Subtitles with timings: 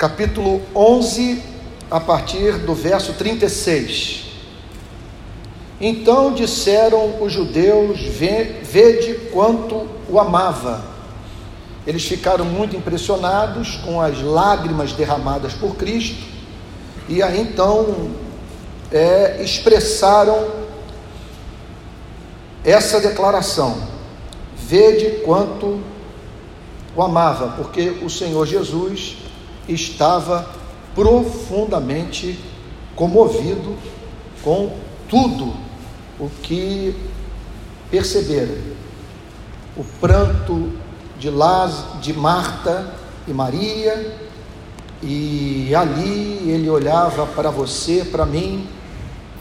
[0.00, 1.42] capítulo 11,
[1.90, 4.30] a partir do verso 36.
[5.78, 10.82] Então disseram os judeus: Vede quanto o amava.
[11.86, 16.24] Eles ficaram muito impressionados com as lágrimas derramadas por Cristo,
[17.06, 18.10] e aí então
[18.90, 20.48] é, expressaram
[22.64, 23.76] essa declaração:
[24.56, 25.78] Vede quanto
[26.96, 29.19] o amava, porque o Senhor Jesus
[29.72, 30.48] estava
[30.94, 32.38] profundamente
[32.94, 33.76] comovido
[34.42, 34.76] com
[35.08, 35.54] tudo
[36.18, 36.94] o que
[37.90, 38.56] perceberam.
[39.76, 40.72] O pranto
[41.18, 42.94] de, Laz, de Marta
[43.26, 44.18] e Maria,
[45.02, 48.66] e ali ele olhava para você, para mim,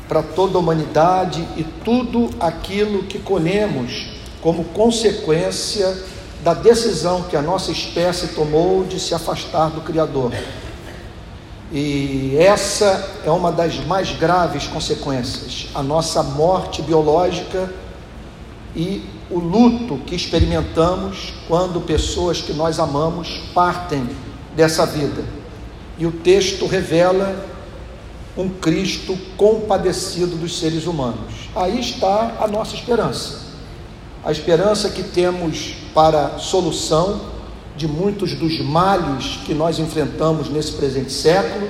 [0.08, 4.10] para toda a humanidade e tudo aquilo que colhemos
[4.42, 5.96] como consequência
[6.44, 10.32] da decisão que a nossa espécie tomou de se afastar do Criador.
[11.72, 17.72] E essa é uma das mais graves consequências, a nossa morte biológica
[18.76, 24.10] e o luto que experimentamos quando pessoas que nós amamos partem
[24.56, 25.24] dessa vida.
[25.98, 27.46] E o texto revela
[28.36, 31.50] um Cristo compadecido dos seres humanos.
[31.56, 33.50] Aí está a nossa esperança.
[34.24, 37.22] A esperança que temos para solução
[37.76, 41.70] de muitos dos males que nós enfrentamos nesse presente século,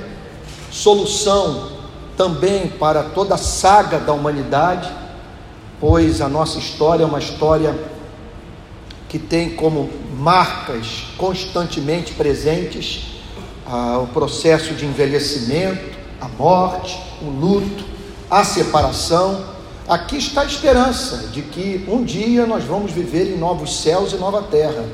[0.71, 1.71] solução
[2.17, 4.91] também para toda a saga da humanidade,
[5.79, 7.73] pois a nossa história é uma história
[9.07, 13.21] que tem como marcas constantemente presentes
[13.65, 17.85] ah, o processo de envelhecimento, a morte, o luto,
[18.29, 19.48] a separação.
[19.89, 24.17] Aqui está a esperança de que um dia nós vamos viver em novos céus e
[24.17, 24.85] nova terra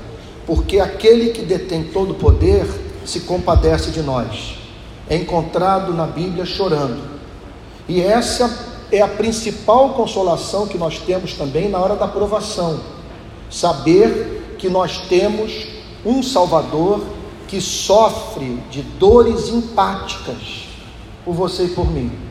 [0.45, 2.65] porque aquele que detém todo o poder
[3.03, 4.57] se compadece de nós.
[5.09, 7.01] É encontrado na Bíblia chorando.
[7.87, 12.79] E essa é a principal consolação que nós temos também na hora da provação.
[13.49, 15.67] Saber que nós temos
[16.05, 17.03] um Salvador
[17.47, 20.67] que sofre de dores empáticas
[21.23, 22.24] por você e por mim.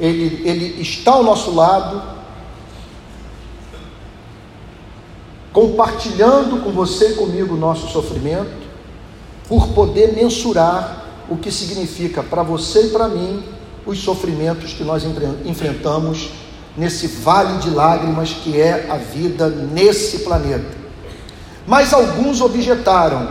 [0.00, 2.02] Ele, ele está ao nosso lado,
[5.52, 8.68] compartilhando com você e comigo o nosso sofrimento,
[9.46, 13.44] por poder mensurar o que significa para você e para mim
[13.86, 15.04] os sofrimentos que nós
[15.44, 16.30] enfrentamos
[16.76, 20.78] nesse vale de lágrimas que é a vida nesse planeta.
[21.66, 23.28] Mas alguns objetaram: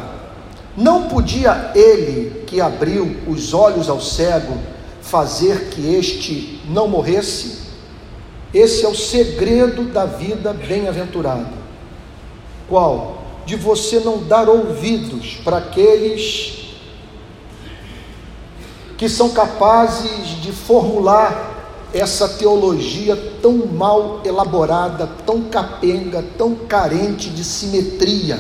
[0.78, 4.58] não podia ele que abriu os olhos ao cego
[5.10, 7.70] fazer que este não morresse?
[8.54, 11.54] Esse é o segredo da vida bem-aventurada.
[12.68, 13.24] Qual?
[13.46, 16.60] De você não dar ouvidos para aqueles
[18.98, 21.50] que são capazes de formular
[21.94, 28.40] essa teologia tão mal elaborada, tão capenga, tão carente de simetria,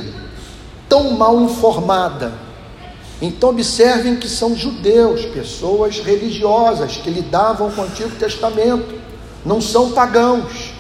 [0.88, 2.49] tão mal informada.
[3.22, 8.96] Então, observem que são judeus, pessoas religiosas que lidavam com o Antigo Testamento,
[9.46, 10.74] não são pagãos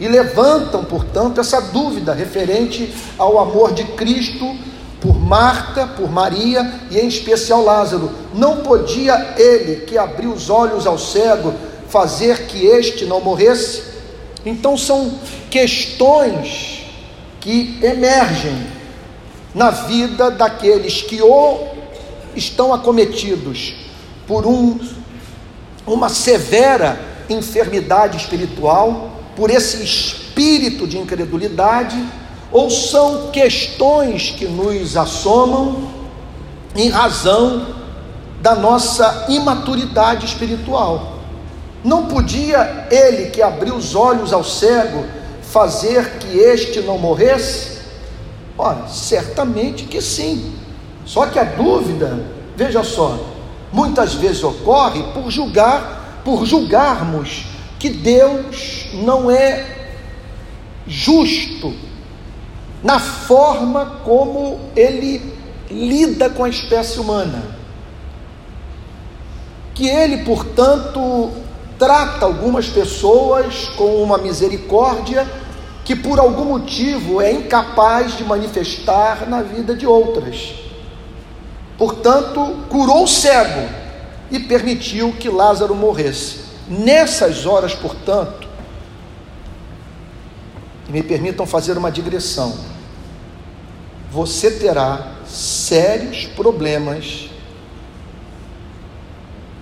[0.00, 4.56] e levantam, portanto, essa dúvida referente ao amor de Cristo
[5.00, 8.10] por Marta, por Maria e em especial Lázaro.
[8.34, 11.52] Não podia ele, que abriu os olhos ao cego,
[11.88, 13.82] fazer que este não morresse?
[14.46, 15.12] Então são
[15.50, 16.84] questões
[17.40, 18.66] que emergem
[19.54, 21.71] na vida daqueles que ou
[22.34, 23.74] estão acometidos
[24.26, 24.78] por um,
[25.86, 26.98] uma severa
[27.28, 32.02] enfermidade espiritual, por esse espírito de incredulidade,
[32.50, 35.88] ou são questões que nos assomam
[36.76, 37.74] em razão
[38.40, 41.18] da nossa imaturidade espiritual.
[41.84, 45.04] Não podia ele que abriu os olhos ao cego
[45.42, 47.78] fazer que este não morresse?
[48.56, 50.52] Ora, certamente que sim.
[51.04, 52.24] Só que a dúvida,
[52.56, 53.18] veja só,
[53.72, 57.46] muitas vezes ocorre por julgar, por julgarmos
[57.78, 59.88] que Deus não é
[60.86, 61.74] justo
[62.82, 65.32] na forma como ele
[65.70, 67.42] lida com a espécie humana.
[69.74, 71.30] Que ele, portanto,
[71.78, 75.26] trata algumas pessoas com uma misericórdia
[75.84, 80.54] que por algum motivo é incapaz de manifestar na vida de outras.
[81.78, 83.68] Portanto, curou o cego
[84.30, 86.40] e permitiu que Lázaro morresse.
[86.68, 88.48] Nessas horas, portanto,
[90.88, 92.56] me permitam fazer uma digressão.
[94.10, 97.30] Você terá sérios problemas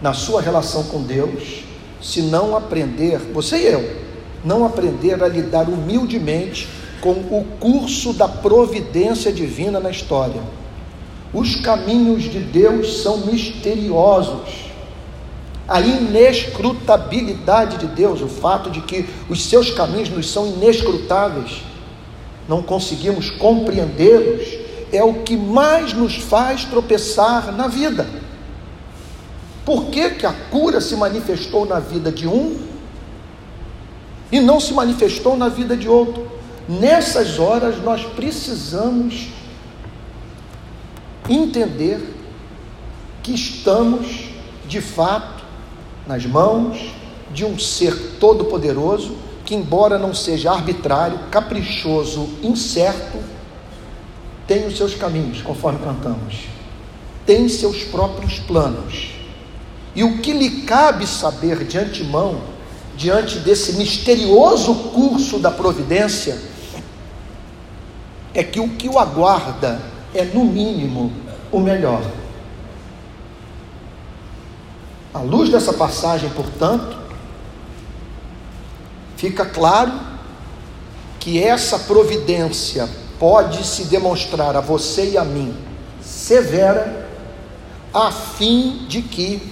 [0.02, 1.62] na sua relação com Deus
[2.00, 3.96] se não aprender, você e eu,
[4.44, 6.68] não aprender a lidar humildemente
[7.00, 10.40] com o curso da providência divina na história.
[11.32, 14.70] Os caminhos de Deus são misteriosos.
[15.68, 21.62] A inescrutabilidade de Deus, o fato de que os seus caminhos nos são inescrutáveis,
[22.48, 24.58] não conseguimos compreendê-los,
[24.92, 28.08] é o que mais nos faz tropeçar na vida.
[29.64, 32.58] Por que, que a cura se manifestou na vida de um
[34.32, 36.28] e não se manifestou na vida de outro?
[36.68, 39.28] Nessas horas nós precisamos
[41.28, 42.16] entender
[43.22, 44.30] que estamos,
[44.66, 45.44] de fato,
[46.06, 46.94] nas mãos
[47.32, 53.18] de um ser todo-poderoso que, embora não seja arbitrário, caprichoso, incerto,
[54.46, 56.44] tem os seus caminhos, conforme cantamos,
[57.24, 59.10] tem seus próprios planos.
[59.94, 62.40] E o que lhe cabe saber de antemão,
[62.96, 66.40] diante desse misterioso curso da providência,
[68.32, 71.12] é que o que o aguarda é, no mínimo,
[71.50, 72.02] o melhor.
[75.12, 76.96] À luz dessa passagem, portanto,
[79.16, 79.92] fica claro
[81.18, 85.54] que essa providência pode se demonstrar a você e a mim
[86.00, 87.08] severa,
[87.92, 89.42] a fim de que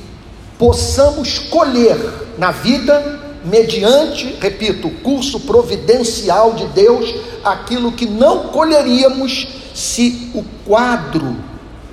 [0.59, 1.99] possamos colher
[2.39, 10.45] na vida, mediante, repito, o curso providencial de Deus, aquilo que não colheríamos se o
[10.67, 11.37] quadro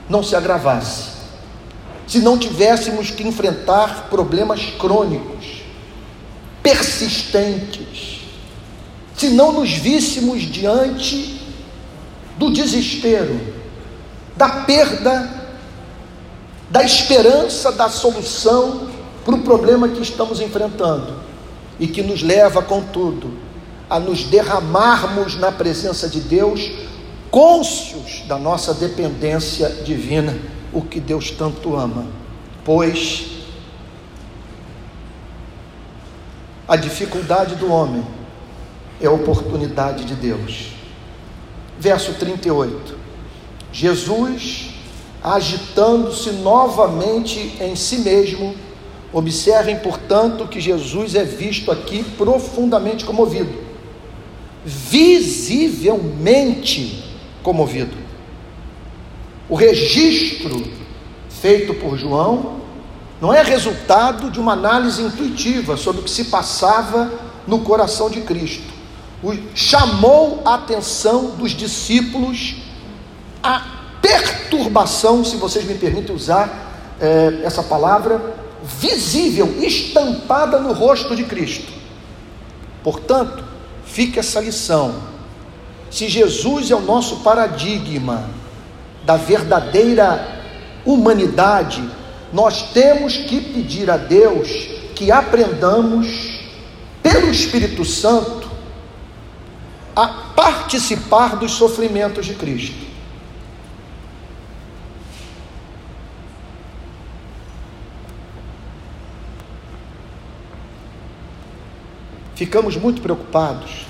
[0.09, 1.11] não se agravasse,
[2.07, 5.63] se não tivéssemos que enfrentar problemas crônicos,
[6.61, 8.21] persistentes,
[9.15, 11.41] se não nos víssemos diante
[12.37, 13.39] do desespero,
[14.35, 15.45] da perda,
[16.69, 18.89] da esperança da solução
[19.23, 21.24] para o problema que estamos enfrentando
[21.79, 23.31] e que nos leva, contudo,
[23.89, 26.71] a nos derramarmos na presença de Deus,
[27.29, 30.37] cônscios da nossa dependência divina,
[30.73, 32.07] o que Deus tanto ama,
[32.63, 33.35] pois
[36.67, 38.03] a dificuldade do homem
[38.99, 40.73] é a oportunidade de Deus.
[41.79, 42.97] Verso 38.
[43.71, 44.69] Jesus,
[45.21, 48.55] agitando-se novamente em si mesmo,
[49.17, 53.63] observem, portanto, que Jesus é visto aqui profundamente comovido,
[54.65, 57.03] visivelmente
[57.41, 57.95] comovido.
[59.47, 60.67] O registro
[61.29, 62.57] feito por João
[63.21, 67.09] não é resultado de uma análise intuitiva sobre o que se passava
[67.47, 68.75] no coração de Cristo
[69.53, 72.57] chamou a atenção dos discípulos
[73.41, 73.61] a
[74.01, 78.34] perturbação, se vocês me permitem usar é, essa palavra,
[78.65, 81.71] visível, estampada no rosto de Cristo.
[82.83, 83.43] Portanto,
[83.85, 84.95] fica essa lição.
[85.89, 88.29] Se Jesus é o nosso paradigma
[89.05, 90.41] da verdadeira
[90.85, 91.83] humanidade,
[92.33, 94.49] nós temos que pedir a Deus
[94.95, 96.39] que aprendamos,
[97.01, 98.49] pelo Espírito Santo,
[99.95, 102.84] a participar dos sofrimentos de Cristo.
[112.35, 113.85] Ficamos muito preocupados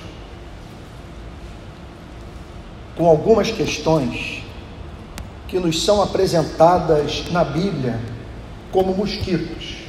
[2.95, 4.43] com algumas questões
[5.47, 7.99] que nos são apresentadas na Bíblia
[8.71, 9.85] como mosquitos.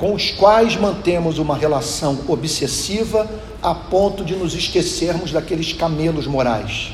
[0.00, 3.28] com os quais mantemos uma relação obsessiva
[3.62, 6.90] a ponto de nos esquecermos daqueles camelos morais.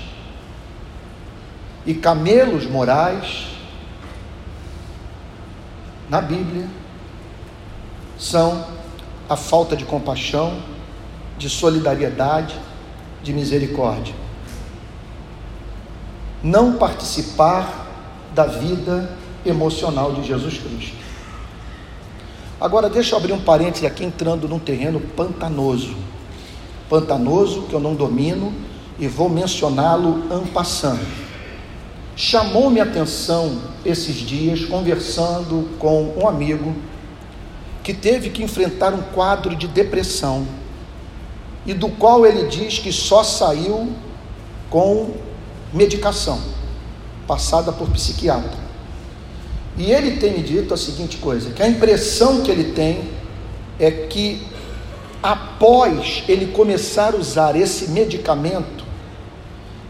[1.87, 3.47] E camelos morais,
[6.11, 6.67] na Bíblia,
[8.19, 8.65] são
[9.29, 10.59] a falta de compaixão,
[11.39, 12.55] de solidariedade,
[13.23, 14.15] de misericórdia.
[16.43, 17.87] Não participar
[18.35, 19.11] da vida
[19.45, 20.97] emocional de Jesus Cristo.
[22.61, 25.95] Agora, deixa eu abrir um parênteses aqui, entrando num terreno pantanoso.
[26.89, 28.53] Pantanoso, que eu não domino,
[28.99, 31.05] e vou mencioná-lo ampassando.
[32.15, 36.75] Chamou-me atenção esses dias, conversando com um amigo,
[37.87, 40.45] que teve que enfrentar um quadro de depressão,
[41.65, 43.93] e do qual ele diz que só saiu
[44.69, 45.13] com
[45.73, 46.41] medicação,
[47.29, 48.59] passada por psiquiatra.
[49.79, 53.09] E ele tem me dito a seguinte coisa: que a impressão que ele tem
[53.79, 54.43] é que
[55.23, 58.85] após ele começar a usar esse medicamento,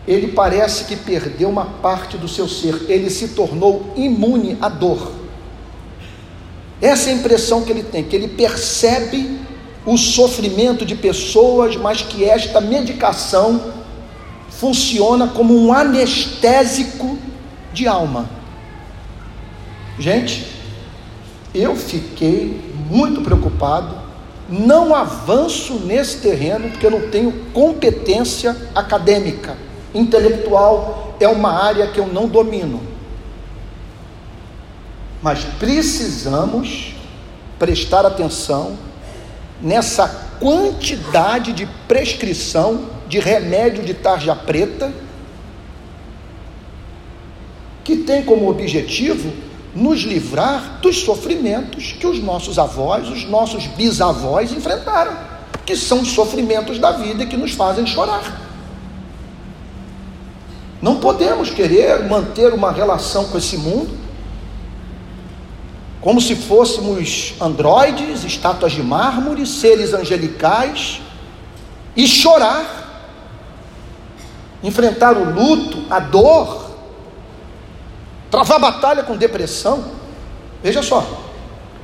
[0.07, 5.26] ele parece que perdeu uma parte do seu ser, ele se tornou imune à dor.
[6.81, 9.39] Essa é a impressão que ele tem, que ele percebe
[9.85, 13.73] o sofrimento de pessoas, mas que esta medicação
[14.51, 17.17] funciona como um anestésico
[17.73, 18.29] de alma.
[19.99, 20.47] Gente,
[21.55, 23.95] eu fiquei muito preocupado,
[24.49, 29.57] não avanço nesse terreno porque eu não tenho competência acadêmica,
[29.95, 32.96] intelectual, é uma área que eu não domino.
[35.27, 36.95] Mas precisamos
[37.59, 38.79] prestar atenção
[39.61, 40.07] nessa
[40.39, 44.93] quantidade de prescrição de remédio de tarja preta
[47.83, 49.33] que tem como objetivo
[49.75, 55.17] nos livrar dos sofrimentos que os nossos avós, os nossos bisavós enfrentaram,
[55.67, 58.43] que são os sofrimentos da vida que nos fazem chorar.
[60.81, 64.06] Não podemos querer manter uma relação com esse mundo
[66.07, 71.01] como se fôssemos androides, estátuas de mármore, seres angelicais,
[71.97, 73.11] e chorar,
[74.63, 76.71] enfrentar o luto, a dor,
[78.31, 79.85] travar batalha com depressão.
[80.63, 81.05] Veja só,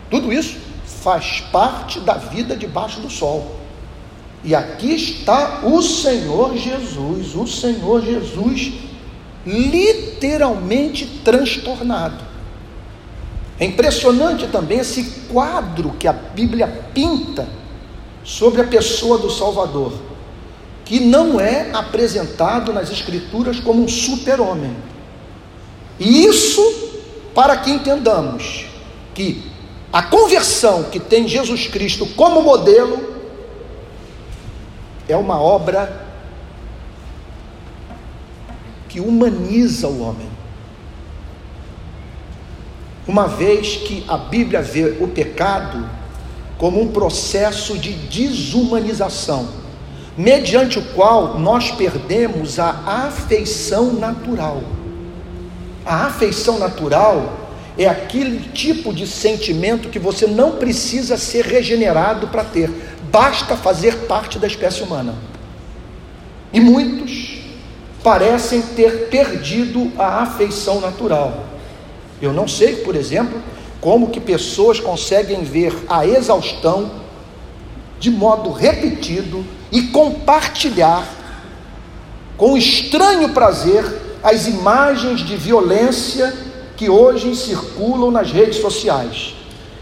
[0.09, 0.57] tudo isso
[1.03, 3.57] faz parte da vida debaixo do sol.
[4.45, 8.73] E aqui está o Senhor Jesus, o Senhor Jesus
[9.45, 12.32] literalmente transtornado.
[13.63, 17.49] É impressionante também esse quadro que a Bíblia pinta
[18.25, 19.93] sobre a pessoa do Salvador,
[20.85, 24.75] que não é apresentado nas Escrituras como um super-homem
[25.97, 26.91] e isso
[27.37, 28.67] para que entendamos
[29.15, 29.49] que
[29.93, 33.15] a conversão que tem Jesus Cristo como modelo
[35.09, 36.05] é uma obra
[38.89, 40.32] que humaniza o homem.
[43.07, 45.89] Uma vez que a Bíblia vê o pecado
[46.57, 49.49] como um processo de desumanização,
[50.17, 52.71] mediante o qual nós perdemos a
[53.07, 54.63] afeição natural.
[55.85, 57.41] A afeição natural
[57.77, 62.71] é aquele tipo de sentimento que você não precisa ser regenerado para ter,
[63.11, 65.15] basta fazer parte da espécie humana.
[66.53, 67.41] E muitos
[68.05, 71.52] parecem ter perdido a afeição natural.
[72.23, 73.43] Eu não sei, por exemplo,
[73.81, 76.93] como que pessoas conseguem ver a exaustão
[77.99, 81.05] de modo repetido e compartilhar
[82.37, 83.85] com estranho prazer
[84.23, 86.33] as imagens de violência
[86.77, 89.35] que hoje circulam nas redes sociais.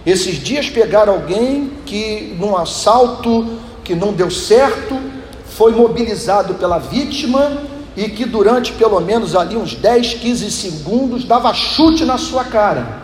[0.06, 4.98] Esses dias pegaram alguém que, num assalto que não deu certo,
[5.44, 11.52] foi mobilizado pela vítima e que durante pelo menos ali uns 10, 15 segundos dava
[11.52, 13.00] chute na sua cara.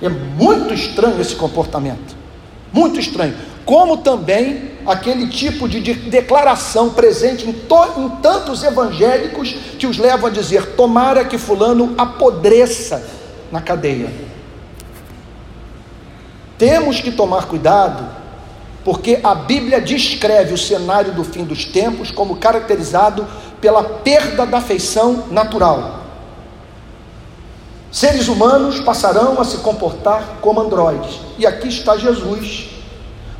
[0.00, 2.16] É muito estranho esse comportamento.
[2.72, 3.34] Muito estranho.
[3.64, 10.26] Como também aquele tipo de declaração presente em, to, em tantos evangélicos que os levam
[10.26, 13.06] a dizer: tomara que Fulano apodreça
[13.50, 14.10] na cadeia.
[16.56, 18.04] Temos que tomar cuidado,
[18.84, 23.26] porque a Bíblia descreve o cenário do fim dos tempos como caracterizado
[23.60, 26.04] pela perda da afeição natural.
[27.90, 32.68] Seres humanos passarão a se comportar como androides, e aqui está Jesus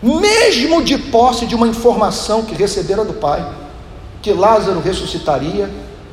[0.02, 3.46] mesmo de posse de uma informação que recebera do Pai,
[4.22, 5.68] que Lázaro ressuscitaria,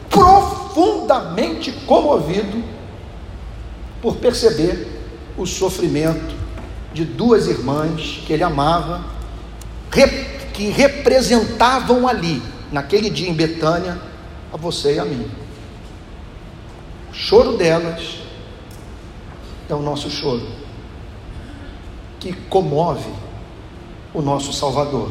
[0.09, 2.63] profundamente comovido
[4.01, 5.03] por perceber
[5.37, 6.35] o sofrimento
[6.93, 9.03] de duas irmãs que ele amava,
[10.53, 12.41] que representavam ali,
[12.71, 13.99] naquele dia em Betânia,
[14.51, 15.29] a você e a mim.
[17.11, 18.19] O choro delas
[19.69, 20.47] é o nosso choro,
[22.19, 23.09] que comove
[24.13, 25.09] o nosso Salvador.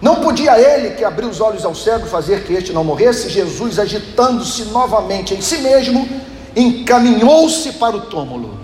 [0.00, 3.30] Não podia ele, que abriu os olhos ao cego, fazer que este não morresse?
[3.30, 6.06] Jesus, agitando-se novamente em si mesmo,
[6.54, 8.58] encaminhou-se para o túmulo.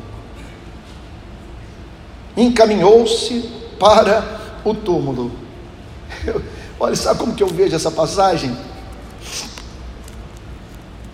[2.36, 5.32] Encaminhou-se para o túmulo.
[6.26, 6.42] Eu,
[6.82, 8.56] olha, sabe como que eu vejo essa passagem?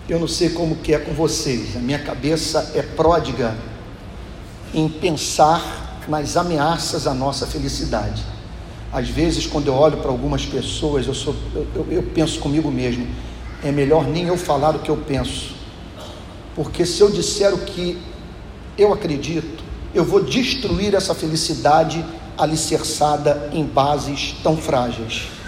[0.09, 1.77] Eu não sei como que é com vocês.
[1.77, 3.55] A minha cabeça é pródiga
[4.73, 8.23] em pensar nas ameaças à nossa felicidade.
[8.91, 13.07] Às vezes, quando eu olho para algumas pessoas, eu, sou, eu, eu penso comigo mesmo:
[13.63, 15.53] é melhor nem eu falar o que eu penso,
[16.55, 18.01] porque se eu disser o que
[18.75, 22.03] eu acredito, eu vou destruir essa felicidade
[22.35, 25.38] alicerçada em bases tão frágeis.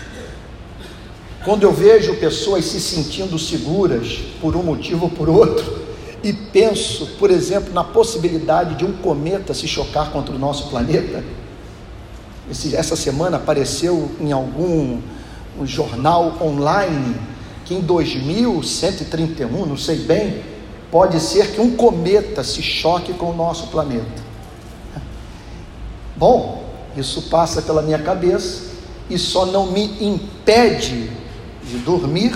[1.44, 5.82] Quando eu vejo pessoas se sentindo seguras por um motivo ou por outro,
[6.24, 11.24] e penso, por exemplo, na possibilidade de um cometa se chocar contra o nosso planeta,
[12.50, 15.00] esse, essa semana apareceu em algum
[15.60, 17.16] um jornal online
[17.66, 20.44] que em 2131, não sei bem,
[20.92, 24.22] pode ser que um cometa se choque com o nosso planeta.
[26.16, 26.64] Bom,
[26.96, 28.70] isso passa pela minha cabeça
[29.10, 31.10] e só não me impede
[31.64, 32.34] de dormir,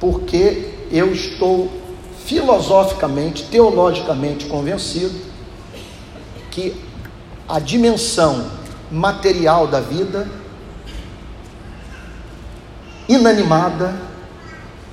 [0.00, 1.70] porque eu estou
[2.24, 5.14] filosoficamente, teologicamente convencido
[6.50, 6.74] que
[7.48, 8.46] a dimensão
[8.90, 10.28] material da vida,
[13.08, 13.94] inanimada,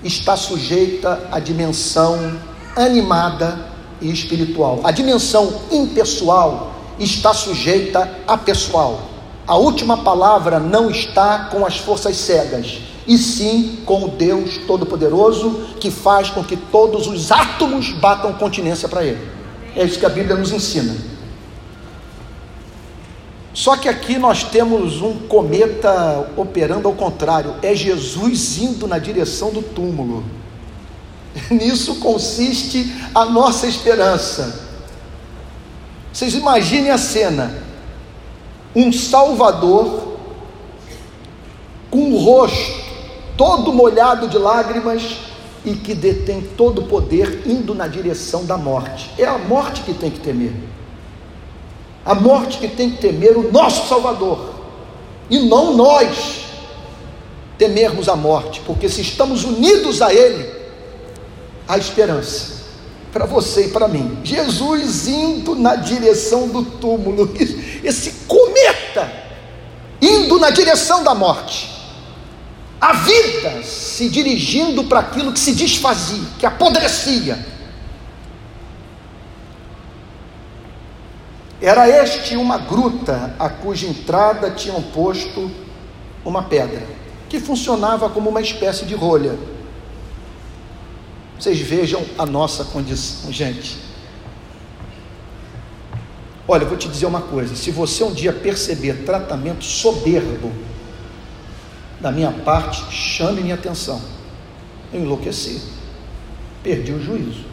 [0.04, 2.38] está sujeita à dimensão
[2.76, 3.68] animada
[4.02, 4.82] e espiritual.
[4.84, 9.02] A dimensão impessoal está sujeita à pessoal.
[9.48, 12.80] A última palavra não está com as forças cegas,
[13.12, 18.88] e sim com o Deus Todo-Poderoso que faz com que todos os átomos batam continência
[18.88, 19.20] para Ele.
[19.76, 20.96] É isso que a Bíblia nos ensina.
[23.54, 29.52] Só que aqui nós temos um cometa operando ao contrário, é Jesus indo na direção
[29.52, 30.24] do túmulo.
[31.52, 34.70] Nisso consiste a nossa esperança.
[36.14, 37.62] Vocês imaginem a cena:
[38.74, 40.18] um Salvador
[41.90, 42.81] com o rosto
[43.42, 45.18] todo molhado de lágrimas
[45.66, 49.10] e que detém todo o poder indo na direção da morte.
[49.18, 50.54] É a morte que tem que temer.
[52.06, 54.54] A morte que tem que temer o nosso Salvador,
[55.28, 56.46] e não nós
[57.58, 60.48] temermos a morte, porque se estamos unidos a Ele,
[61.68, 62.62] há esperança
[63.12, 64.20] para você e para mim.
[64.24, 67.34] Jesus indo na direção do túmulo,
[67.84, 69.12] esse cometa
[70.00, 71.81] indo na direção da morte.
[72.82, 77.38] A vida se dirigindo para aquilo que se desfazia, que apodrecia
[81.62, 85.52] Era este uma gruta a cuja entrada tinham posto
[86.26, 86.82] uma pedra,
[87.30, 89.38] que funcionava como uma espécie de rolha.
[91.38, 93.78] Vocês vejam a nossa condição, gente.
[96.48, 100.52] Olha, eu vou te dizer uma coisa: se você um dia perceber tratamento soberbo
[102.02, 104.02] da minha parte, chame minha atenção.
[104.92, 105.62] Eu enlouqueci,
[106.64, 107.46] perdi o juízo.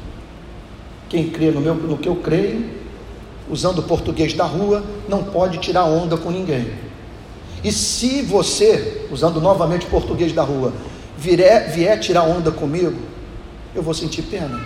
[1.08, 2.68] Quem crê no, meu, no que eu creio,
[3.50, 6.72] usando o português da rua, não pode tirar onda com ninguém.
[7.62, 10.72] E se você, usando novamente o português da rua,
[11.16, 12.98] vier, vier tirar onda comigo,
[13.74, 14.60] eu vou sentir pena.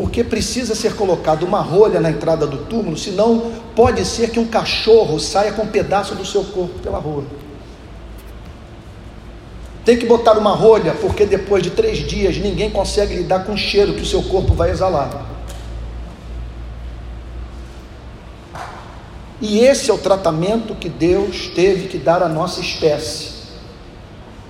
[0.00, 4.46] Porque precisa ser colocada uma rolha na entrada do túmulo, senão pode ser que um
[4.46, 7.22] cachorro saia com um pedaço do seu corpo pela rua.
[9.84, 13.58] Tem que botar uma rolha, porque depois de três dias ninguém consegue lidar com o
[13.58, 15.26] cheiro que o seu corpo vai exalar.
[19.38, 23.32] E esse é o tratamento que Deus teve que dar à nossa espécie.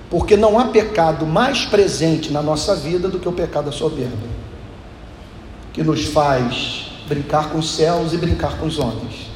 [0.09, 4.39] Porque não há pecado mais presente na nossa vida do que o pecado da soberba,
[5.73, 9.29] que nos faz brincar com os céus e brincar com os homens.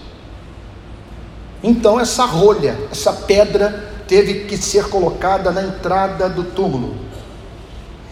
[1.62, 7.06] Então, essa rolha, essa pedra, teve que ser colocada na entrada do túmulo.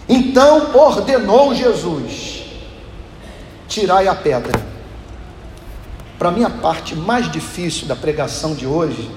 [0.07, 2.43] Então ordenou Jesus:
[3.67, 4.59] tirai a pedra.
[6.17, 9.09] Para mim, a parte mais difícil da pregação de hoje,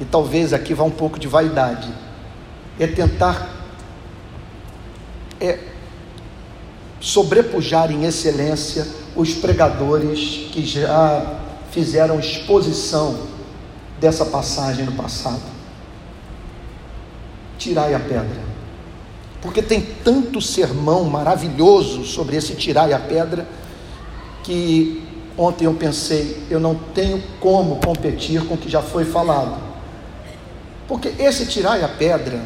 [0.00, 1.92] e talvez aqui vá um pouco de vaidade,
[2.78, 3.48] é tentar
[5.40, 5.58] é,
[7.00, 8.86] sobrepujar em excelência
[9.16, 13.18] os pregadores que já fizeram exposição
[13.98, 15.42] dessa passagem no passado.
[17.58, 18.50] Tirai a pedra.
[19.40, 23.48] Porque tem tanto sermão maravilhoso sobre esse tirai a pedra
[24.42, 25.02] que
[25.36, 29.58] ontem eu pensei, eu não tenho como competir com o que já foi falado.
[30.86, 32.42] Porque esse tirai a pedra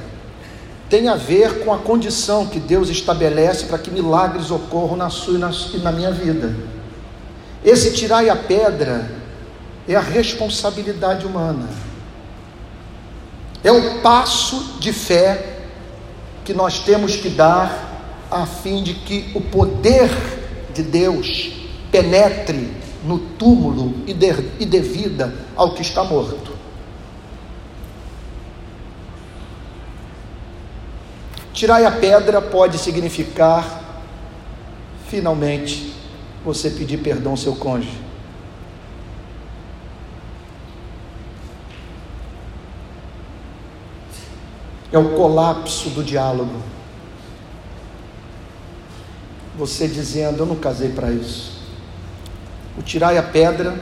[0.89, 5.35] tem a ver com a condição que Deus estabelece para que milagres ocorram na sua
[5.35, 6.55] e na, e na minha vida.
[7.65, 9.11] Esse tirai a pedra
[9.89, 11.69] é a responsabilidade humana.
[13.63, 15.59] É o passo de fé
[16.45, 20.11] que nós temos que dar a fim de que o poder
[20.75, 21.53] de Deus
[21.91, 26.54] penetre no túmulo e dê vida ao que está morto.
[31.65, 33.65] Tirar a pedra pode significar,
[35.09, 35.95] finalmente,
[36.45, 38.05] você pedir perdão ao seu cônjuge.
[44.93, 46.61] é o colapso do diálogo.
[49.57, 51.63] Você dizendo: Eu não casei para isso.
[52.77, 53.75] O tirai a pedra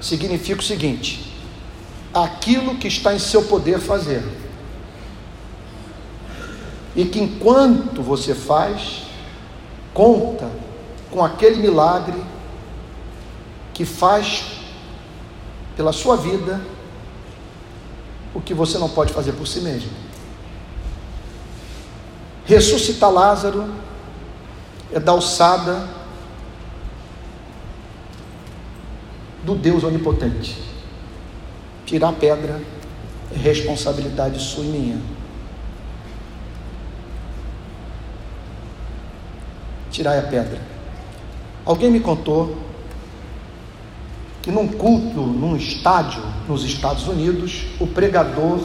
[0.00, 1.32] significa o seguinte:
[2.12, 4.42] aquilo que está em seu poder fazer.
[6.94, 9.02] E que enquanto você faz,
[9.92, 10.50] conta
[11.10, 12.22] com aquele milagre
[13.72, 14.60] que faz
[15.76, 16.60] pela sua vida
[18.34, 19.90] o que você não pode fazer por si mesmo.
[22.44, 23.72] Ressuscitar Lázaro
[24.92, 25.88] é da alçada
[29.44, 30.62] do Deus onipotente.
[31.86, 32.60] Tirar pedra
[33.32, 35.13] é responsabilidade sua e minha.
[39.94, 40.60] Tirar a pedra.
[41.64, 42.58] Alguém me contou
[44.42, 48.58] que num culto, num estádio nos Estados Unidos, o pregador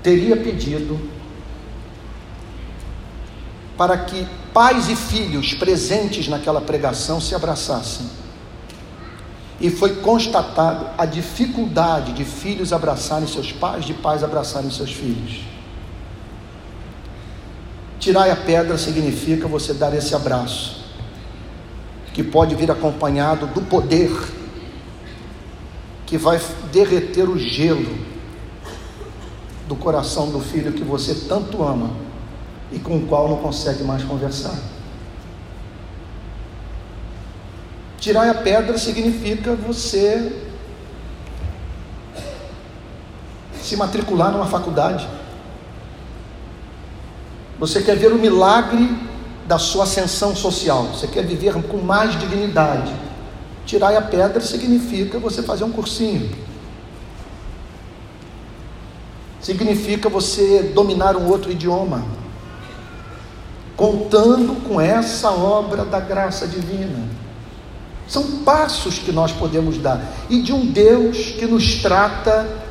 [0.00, 1.00] teria pedido
[3.76, 8.06] para que pais e filhos presentes naquela pregação se abraçassem.
[9.60, 15.51] E foi constatado a dificuldade de filhos abraçarem seus pais, de pais abraçarem seus filhos.
[18.02, 20.82] Tirar a pedra significa você dar esse abraço
[22.12, 24.10] que pode vir acompanhado do poder
[26.04, 26.40] que vai
[26.72, 27.96] derreter o gelo
[29.68, 31.92] do coração do filho que você tanto ama
[32.72, 34.58] e com o qual não consegue mais conversar.
[38.00, 40.42] Tirar a pedra significa você
[43.62, 45.21] se matricular numa faculdade.
[47.58, 48.96] Você quer ver o milagre
[49.46, 52.92] da sua ascensão social, você quer viver com mais dignidade.
[53.66, 56.30] Tirar a pedra significa você fazer um cursinho.
[59.40, 62.04] Significa você dominar um outro idioma.
[63.76, 67.08] Contando com essa obra da graça divina.
[68.06, 70.00] São passos que nós podemos dar.
[70.28, 72.61] E de um Deus que nos trata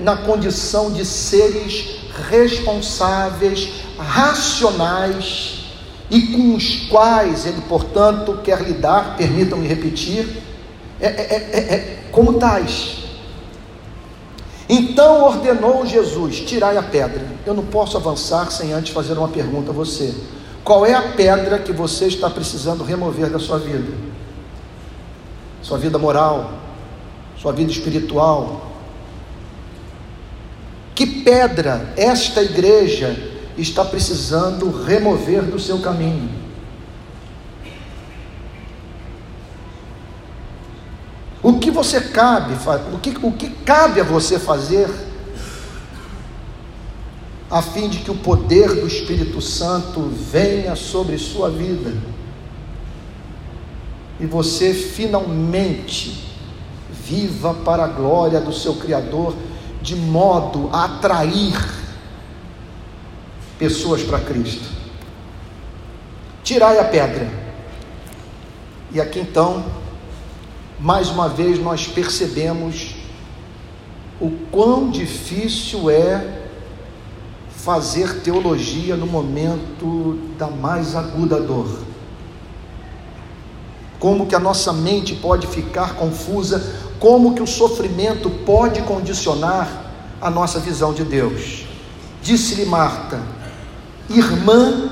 [0.00, 5.64] na condição de seres responsáveis, racionais
[6.10, 10.42] e com os quais ele, portanto, quer lidar, permitam-me repetir,
[11.00, 12.98] é, é, é, é, como tais.
[14.68, 17.26] Então ordenou Jesus: tirai a pedra.
[17.46, 20.14] Eu não posso avançar sem antes fazer uma pergunta a você.
[20.62, 23.92] Qual é a pedra que você está precisando remover da sua vida?
[25.60, 26.52] Sua vida moral,
[27.36, 28.71] sua vida espiritual.
[30.94, 33.16] Que pedra esta igreja
[33.56, 36.30] está precisando remover do seu caminho.
[41.42, 42.54] O que você cabe,
[42.92, 44.88] o que, o que cabe a você fazer,
[47.50, 50.00] a fim de que o poder do Espírito Santo
[50.30, 51.92] venha sobre sua vida
[54.22, 56.24] e você finalmente
[57.04, 59.34] viva para a glória do seu Criador,
[59.82, 61.54] de modo a atrair
[63.58, 64.68] pessoas para Cristo.
[66.42, 67.28] Tirai a pedra.
[68.92, 69.64] E aqui então,
[70.78, 72.94] mais uma vez, nós percebemos
[74.20, 76.42] o quão difícil é
[77.56, 81.78] fazer teologia no momento da mais aguda dor.
[83.98, 89.68] Como que a nossa mente pode ficar confusa, como que o sofrimento pode condicionar
[90.20, 91.64] a nossa visão de Deus.
[92.22, 93.20] Disse-lhe Marta:
[94.08, 94.88] irmã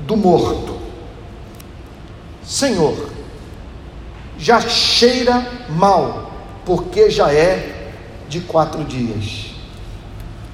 [0.00, 0.76] do morto.
[2.44, 3.08] Senhor,
[4.36, 6.30] já cheira mal,
[6.66, 7.90] porque já é
[8.28, 9.54] de quatro dias.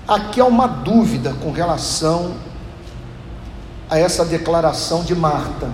[0.06, 2.34] Aqui há uma dúvida com relação
[3.90, 5.68] a essa declaração de Marta.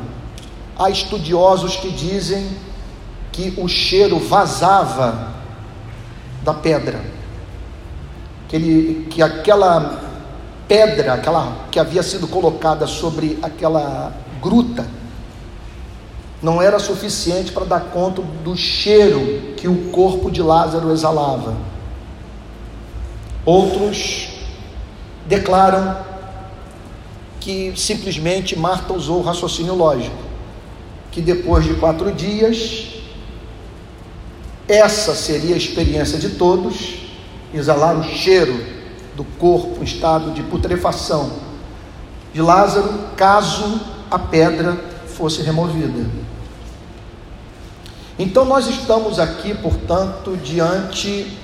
[0.78, 2.48] Há estudiosos que dizem
[3.38, 5.28] que o cheiro vazava
[6.42, 7.00] da pedra,
[8.48, 10.02] que, ele, que aquela
[10.66, 14.84] pedra, aquela que havia sido colocada sobre aquela gruta,
[16.42, 21.56] não era suficiente para dar conta do cheiro que o corpo de Lázaro exalava.
[23.44, 24.30] Outros
[25.28, 25.96] declaram
[27.38, 30.16] que simplesmente Marta usou o raciocínio lógico,
[31.12, 32.98] que depois de quatro dias,
[34.68, 36.98] essa seria a experiência de todos,
[37.54, 38.62] exalar o cheiro
[39.16, 41.48] do corpo em estado de putrefação
[42.32, 44.76] de Lázaro, caso a pedra
[45.06, 46.06] fosse removida.
[48.18, 51.38] Então nós estamos aqui, portanto, diante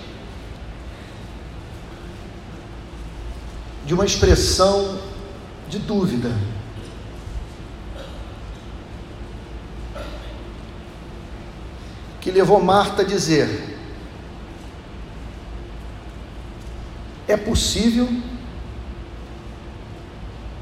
[3.86, 4.98] de uma expressão
[5.68, 6.30] de dúvida.
[12.24, 13.76] Que levou Marta a dizer:
[17.28, 18.08] É possível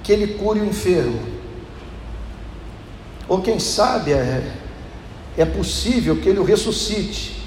[0.02, 1.20] que ele cure o enfermo.
[3.28, 4.52] Ou quem sabe é,
[5.38, 7.40] é possível que ele o ressuscite.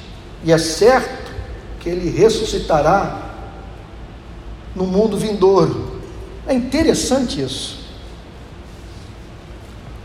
[0.45, 1.33] E é certo
[1.81, 3.35] que ele ressuscitará
[4.73, 6.01] no mundo vindouro.
[6.47, 7.83] É interessante isso.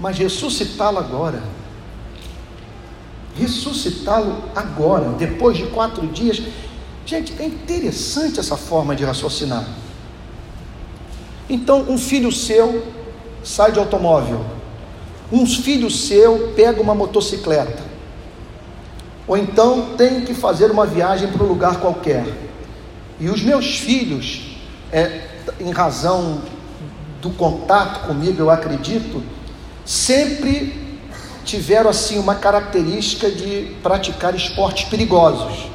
[0.01, 1.42] Mas ressuscitá-lo agora,
[3.40, 6.42] ressuscitá-lo agora, depois de quatro dias,
[7.07, 9.66] gente, é interessante essa forma de raciocinar.
[11.48, 12.87] Então, um filho seu
[13.42, 14.44] sai de automóvel,
[15.33, 17.83] um filho seu pega uma motocicleta,
[19.26, 22.26] ou então tem que fazer uma viagem para um lugar qualquer,
[23.18, 24.57] e os meus filhos
[24.92, 25.22] é,
[25.59, 26.42] em razão
[27.20, 29.22] do contato comigo, eu acredito,
[29.85, 30.89] sempre
[31.50, 35.66] tiveram assim uma característica de praticar esportes perigosos.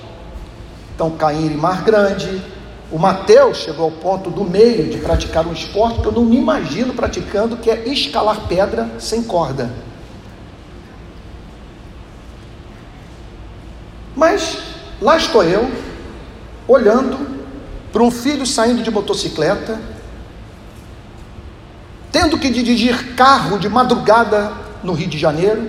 [0.95, 2.41] Então, cair em mar grande.
[2.89, 6.37] O Mateus chegou ao ponto do meio de praticar um esporte que eu não me
[6.37, 9.69] imagino praticando, que é escalar pedra sem corda.
[14.15, 14.59] Mas
[15.01, 15.69] lá estou eu,
[16.65, 17.35] olhando
[17.91, 19.77] para um filho saindo de motocicleta,
[22.13, 25.67] tendo que dirigir carro de madrugada no Rio de Janeiro,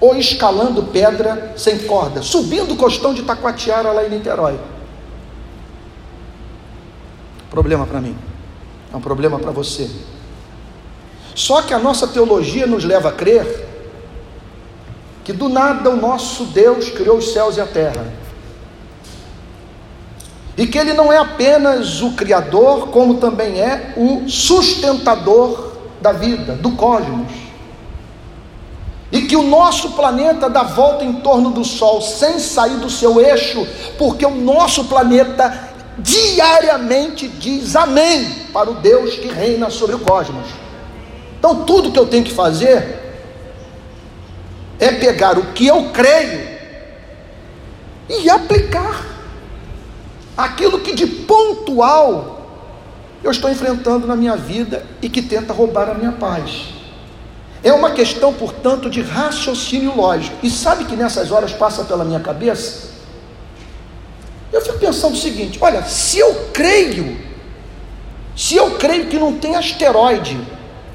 [0.00, 4.58] ou escalando pedra sem corda, subindo o costão de Taquatiara lá em Niterói.
[7.50, 8.16] Problema para mim,
[8.92, 9.90] é um problema para você.
[11.34, 13.68] Só que a nossa teologia nos leva a crer
[15.24, 18.04] que do nada o nosso Deus criou os céus e a terra
[20.56, 26.54] e que Ele não é apenas o Criador, como também é o sustentador da vida,
[26.54, 27.32] do cosmos.
[29.34, 33.66] Que o nosso planeta dá volta em torno do Sol sem sair do seu eixo,
[33.98, 40.46] porque o nosso planeta diariamente diz amém para o Deus que reina sobre o cosmos.
[41.36, 43.18] Então, tudo que eu tenho que fazer
[44.78, 46.56] é pegar o que eu creio
[48.08, 49.04] e aplicar
[50.36, 52.40] aquilo que de pontual
[53.20, 56.73] eu estou enfrentando na minha vida e que tenta roubar a minha paz.
[57.64, 60.36] É uma questão, portanto, de raciocínio lógico.
[60.42, 62.90] E sabe que nessas horas passa pela minha cabeça?
[64.52, 67.16] Eu fico pensando o seguinte: olha, se eu creio,
[68.36, 70.38] se eu creio que não tem asteroide,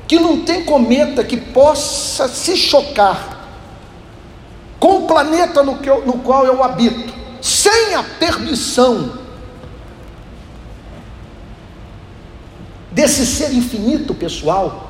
[0.08, 3.48] que não tem cometa que possa se chocar
[4.80, 9.18] com o planeta no, eu, no qual eu habito, sem a permissão
[12.92, 14.89] desse ser infinito pessoal,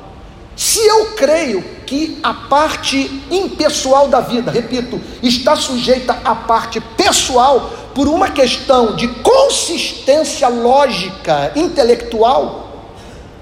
[0.60, 2.98] se eu creio que a parte
[3.30, 11.50] impessoal da vida, repito, está sujeita à parte pessoal por uma questão de consistência lógica,
[11.56, 12.92] intelectual,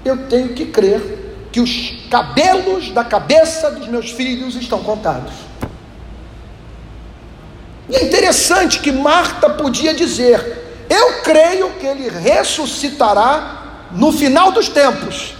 [0.05, 5.33] eu tenho que crer que os cabelos da cabeça dos meus filhos estão contados.
[7.89, 14.69] E é interessante que Marta podia dizer: Eu creio que ele ressuscitará no final dos
[14.69, 15.33] tempos,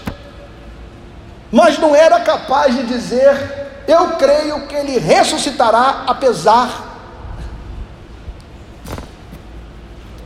[1.50, 6.90] mas não era capaz de dizer: Eu creio que ele ressuscitará, apesar,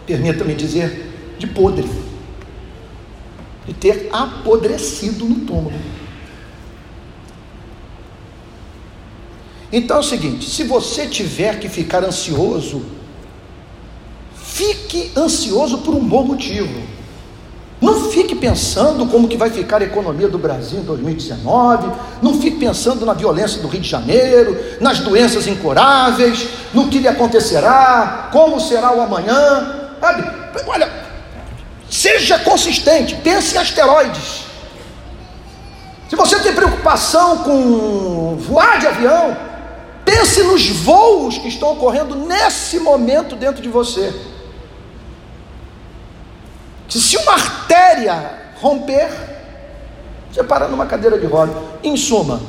[0.06, 1.88] permita-me dizer, de podre,
[3.66, 5.94] de ter apodrecido no túmulo.
[9.72, 12.84] Então é o seguinte: se você tiver que ficar ansioso,
[14.36, 16.94] fique ansioso por um bom motivo.
[18.14, 21.90] Fique pensando como que vai ficar a economia do Brasil em 2019,
[22.22, 27.08] não fique pensando na violência do Rio de Janeiro, nas doenças incuráveis, no que lhe
[27.08, 29.96] acontecerá, como será o amanhã.
[30.00, 30.30] Sabe?
[30.64, 30.92] Olha,
[31.90, 34.44] seja consistente, pense em asteroides.
[36.08, 39.36] Se você tem preocupação com voar de avião,
[40.04, 44.14] pense nos voos que estão ocorrendo nesse momento dentro de você.
[47.00, 49.10] Se uma artéria romper,
[50.32, 51.52] você para numa cadeira de roda.
[51.82, 52.40] Em suma,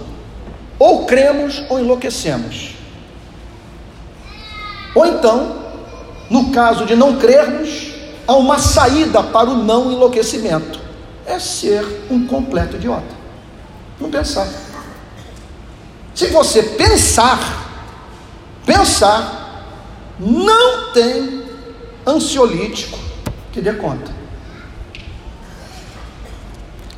[0.79, 2.75] ou cremos ou enlouquecemos.
[4.93, 5.63] Ou então,
[6.29, 7.91] no caso de não crermos,
[8.27, 10.79] há uma saída para o não enlouquecimento.
[11.25, 13.15] É ser um completo idiota.
[13.99, 14.47] Não pensar.
[16.13, 17.39] Se você pensar,
[18.65, 19.65] pensar,
[20.19, 21.43] não tem
[22.07, 22.97] ansiolítico
[23.51, 24.14] que dê conta.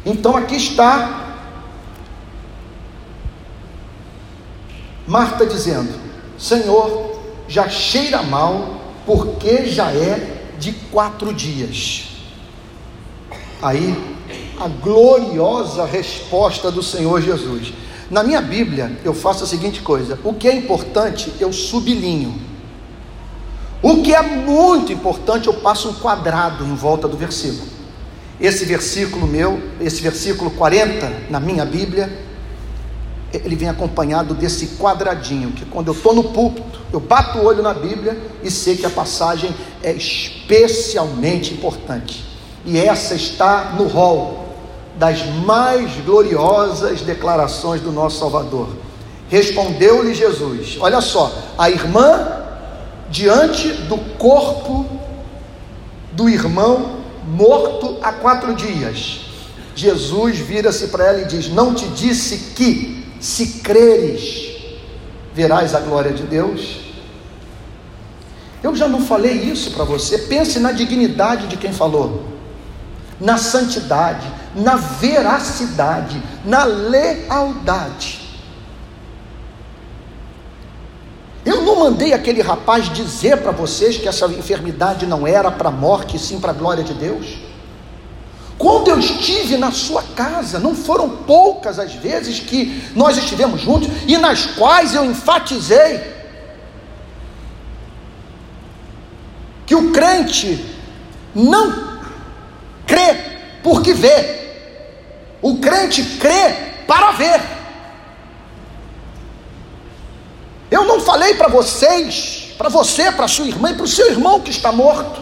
[0.07, 1.25] Então aqui está
[5.05, 5.93] Marta dizendo:
[6.37, 12.07] Senhor, já cheira mal, porque já é de quatro dias.
[13.61, 14.17] Aí
[14.57, 17.73] a gloriosa resposta do Senhor Jesus.
[18.09, 22.47] Na minha Bíblia, eu faço a seguinte coisa: o que é importante, eu sublinho.
[23.81, 27.76] O que é muito importante, eu passo um quadrado em volta do versículo.
[28.39, 32.25] Esse versículo meu, esse versículo 40 na minha Bíblia,
[33.33, 37.61] ele vem acompanhado desse quadradinho, que quando eu estou no púlpito, eu bato o olho
[37.61, 42.23] na Bíblia e sei que a passagem é especialmente importante.
[42.65, 44.45] E essa está no rol
[44.97, 48.69] das mais gloriosas declarações do nosso Salvador.
[49.29, 52.43] Respondeu-lhe Jesus: Olha só, a irmã
[53.09, 54.85] diante do corpo
[56.11, 56.96] do irmão
[57.27, 59.21] morto há quatro dias.
[59.75, 64.55] Jesus vira-se para ela e diz: Não te disse que, se creres,
[65.33, 66.87] verás a glória de Deus?
[68.63, 70.17] Eu já não falei isso para você.
[70.17, 72.25] Pense na dignidade de quem falou,
[73.19, 78.27] na santidade, na veracidade, na lealdade.
[81.45, 85.71] Eu não mandei aquele rapaz dizer para vocês que essa enfermidade não era para a
[85.71, 87.37] morte, sim para a glória de Deus?
[88.57, 93.89] Quando eu estive na sua casa, não foram poucas as vezes que nós estivemos juntos
[94.07, 96.15] e nas quais eu enfatizei
[99.65, 100.65] que o crente
[101.35, 101.99] não
[102.87, 103.15] crê
[103.61, 104.53] porque vê,
[105.41, 106.53] o crente crê
[106.87, 107.56] para ver.
[110.69, 114.41] Eu não falei para vocês, para você, para sua irmã e para o seu irmão
[114.41, 115.21] que está morto.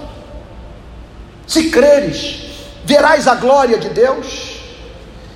[1.45, 2.37] Se creres,
[2.83, 4.59] verás a glória de Deus,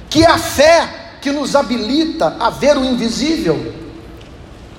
[0.09, 3.73] que é a fé que nos habilita a ver o invisível,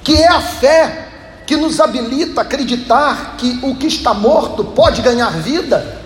[0.03, 1.09] que é a fé
[1.47, 6.01] que nos habilita a acreditar que o que está morto pode ganhar vida.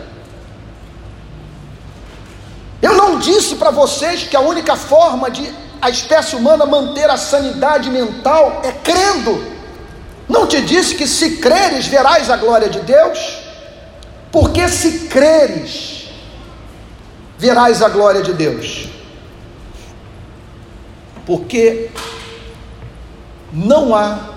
[2.82, 7.16] Eu não disse para vocês que a única forma de a espécie humana manter a
[7.16, 9.54] sanidade mental é crendo.
[10.28, 13.40] Não te disse que se creres verás a glória de Deus?
[14.32, 16.08] Porque se creres
[17.38, 18.88] verás a glória de Deus.
[21.26, 21.90] Porque
[23.52, 24.34] não há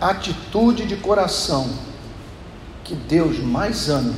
[0.00, 1.68] atitude de coração
[2.84, 4.14] que Deus mais ame,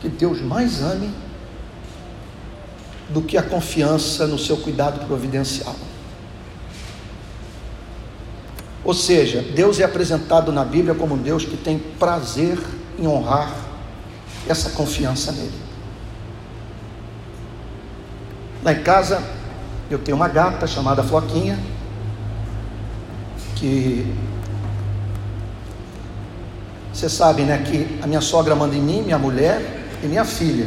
[0.00, 1.12] que Deus mais ame
[3.12, 5.74] do que a confiança no seu cuidado providencial.
[8.84, 12.58] Ou seja, Deus é apresentado na Bíblia como um Deus que tem prazer
[12.98, 13.54] em honrar
[14.48, 15.70] essa confiança nele.
[18.62, 19.22] Lá em casa,
[19.90, 21.58] eu tenho uma gata chamada Floquinha,
[23.56, 24.14] que
[26.92, 30.66] você sabe, né, que a minha sogra manda em mim, minha mulher e minha filha.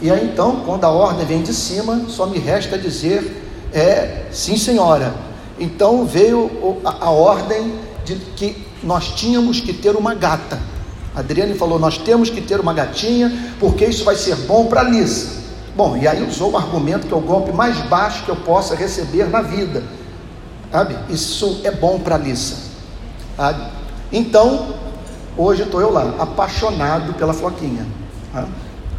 [0.00, 4.56] E aí então, quando a ordem vem de cima, só me resta dizer é sim,
[4.56, 5.14] senhora.
[5.58, 10.58] Então veio a, a ordem de que nós tínhamos que ter uma gata.
[11.14, 15.38] Adriane falou: nós temos que ter uma gatinha, porque isso vai ser bom para Lisa.
[15.76, 18.74] Bom, e aí usou o argumento que é o golpe mais baixo que eu possa
[18.74, 19.82] receber na vida.
[20.72, 20.96] Sabe?
[21.08, 22.56] Isso é bom para Lisa.
[23.36, 23.62] Sabe?
[24.12, 24.74] Então,
[25.36, 27.86] hoje estou eu lá, apaixonado pela Floquinha.
[28.32, 28.48] Sabe?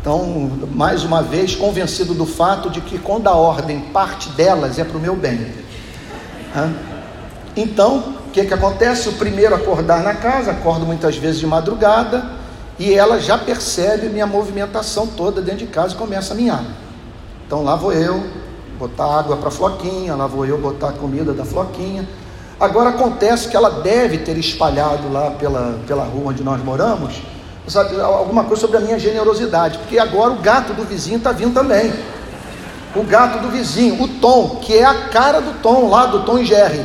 [0.01, 4.83] Então, mais uma vez, convencido do fato de que quando a ordem parte delas é
[4.85, 5.45] para o meu bem.
[7.55, 9.09] Então, o que, que acontece?
[9.09, 12.31] O primeiro acordar na casa, acordo muitas vezes de madrugada,
[12.77, 16.63] e ela já percebe minha movimentação toda dentro de casa e começa a minhar.
[17.45, 18.23] Então lá vou eu,
[18.77, 22.07] botar água para a floquinha, lá vou eu botar a comida da floquinha.
[22.57, 27.21] Agora acontece que ela deve ter espalhado lá pela, pela rua onde nós moramos
[27.69, 31.53] sabe, alguma coisa sobre a minha generosidade, porque agora o gato do vizinho está vindo
[31.53, 31.93] também.
[32.95, 36.39] O gato do vizinho, o Tom, que é a cara do Tom, lá do Tom
[36.39, 36.83] e Jerry.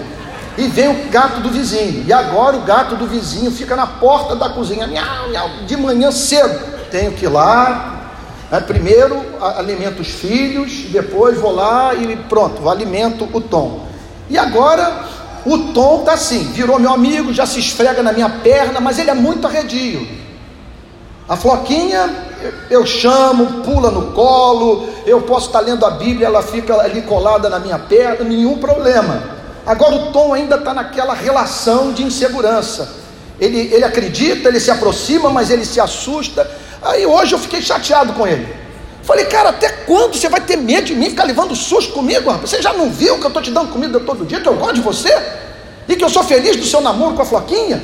[0.57, 2.05] E vem o gato do vizinho.
[2.07, 6.13] E agora o gato do vizinho fica na porta da cozinha, miau, miau, de manhã
[6.13, 6.61] cedo.
[6.91, 7.95] Tenho que ir lá.
[8.51, 13.87] Né, primeiro alimento os filhos, depois vou lá e pronto, alimento o Tom.
[14.29, 15.05] E agora
[15.45, 19.11] o Tom está assim, virou meu amigo, já se esfrega na minha perna, mas ele
[19.11, 20.07] é muito arredio.
[21.27, 22.11] A Floquinha,
[22.69, 27.49] eu chamo, pula no colo, eu posso estar lendo a Bíblia, ela fica ali colada
[27.49, 29.23] na minha perna, nenhum problema.
[29.65, 33.05] Agora o Tom ainda está naquela relação de insegurança.
[33.41, 36.49] Ele, ele acredita, ele se aproxima, mas ele se assusta.
[36.83, 38.47] Aí hoje eu fiquei chateado com ele.
[39.03, 42.51] Falei, cara, até quando você vai ter medo de mim ficar levando susto comigo, rapaz?
[42.51, 44.75] Você já não viu que eu estou te dando comida todo dia, que eu gosto
[44.75, 45.15] de você?
[45.89, 47.83] E que eu sou feliz do seu namoro com a Floquinha?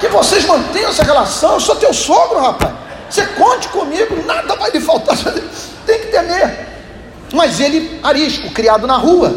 [0.00, 2.74] Que vocês mantenham essa relação, eu sou teu sogro, rapaz.
[3.08, 5.16] Você conte comigo, nada vai lhe faltar,
[5.86, 6.66] tem que temer.
[7.32, 9.34] Mas ele, arisco, criado na rua.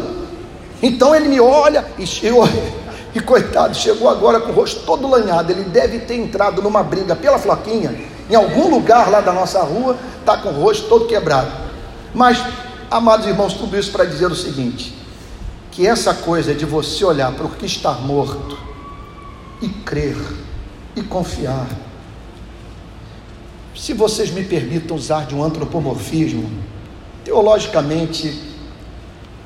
[0.82, 2.42] Então ele me olha e eu,
[3.14, 5.50] e coitado, chegou agora com o rosto todo lanhado.
[5.50, 7.94] Ele deve ter entrado numa briga pela Floquinha,
[8.28, 11.50] em algum lugar lá da nossa rua, está com o rosto todo quebrado.
[12.14, 12.42] Mas,
[12.90, 14.96] amados irmãos, tudo isso para dizer o seguinte:
[15.70, 18.58] que essa coisa de você olhar para o que está morto
[19.62, 20.16] e crer
[20.96, 21.68] e confiar.
[23.74, 26.50] Se vocês me permitam usar de um antropomorfismo,
[27.24, 28.50] teologicamente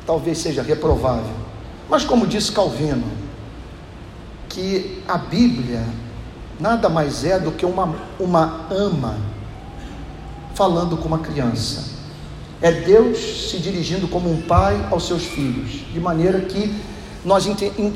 [0.06, 1.34] talvez seja reprovável,
[1.88, 3.06] mas como disse Calvino,
[4.48, 5.84] que a Bíblia
[6.58, 9.18] nada mais é do que uma, uma ama
[10.54, 11.92] falando com uma criança.
[12.62, 16.74] É Deus se dirigindo como um pai aos seus filhos, de maneira que
[17.24, 17.46] nós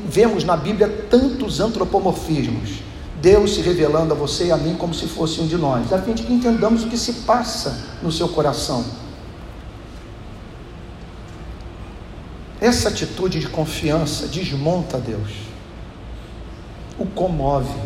[0.07, 2.88] vemos na Bíblia tantos antropomorfismos.
[3.21, 6.01] Deus se revelando a você e a mim como se fosse um de nós, a
[6.01, 8.85] fim de que entendamos o que se passa no seu coração.
[12.61, 15.31] Essa atitude de confiança desmonta Deus,
[16.97, 17.79] o comove,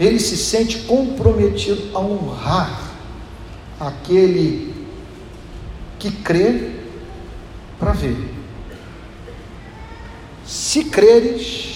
[0.00, 2.90] ele se sente comprometido a honrar
[3.78, 4.74] aquele
[5.98, 6.72] que crê
[7.78, 8.16] para ver.
[10.44, 11.71] Se creres,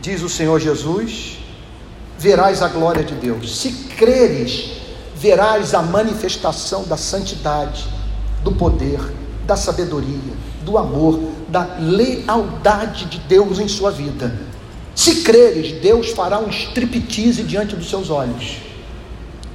[0.00, 1.38] diz o Senhor Jesus,
[2.18, 3.58] verás a glória de Deus.
[3.58, 4.72] Se creres,
[5.16, 7.86] verás a manifestação da santidade,
[8.42, 9.00] do poder,
[9.46, 10.34] da sabedoria,
[10.64, 14.38] do amor, da lealdade de Deus em sua vida.
[14.94, 18.58] Se creres, Deus fará um striptease diante dos seus olhos.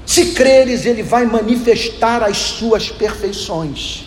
[0.06, 4.06] Se creres, Ele vai manifestar as suas perfeições.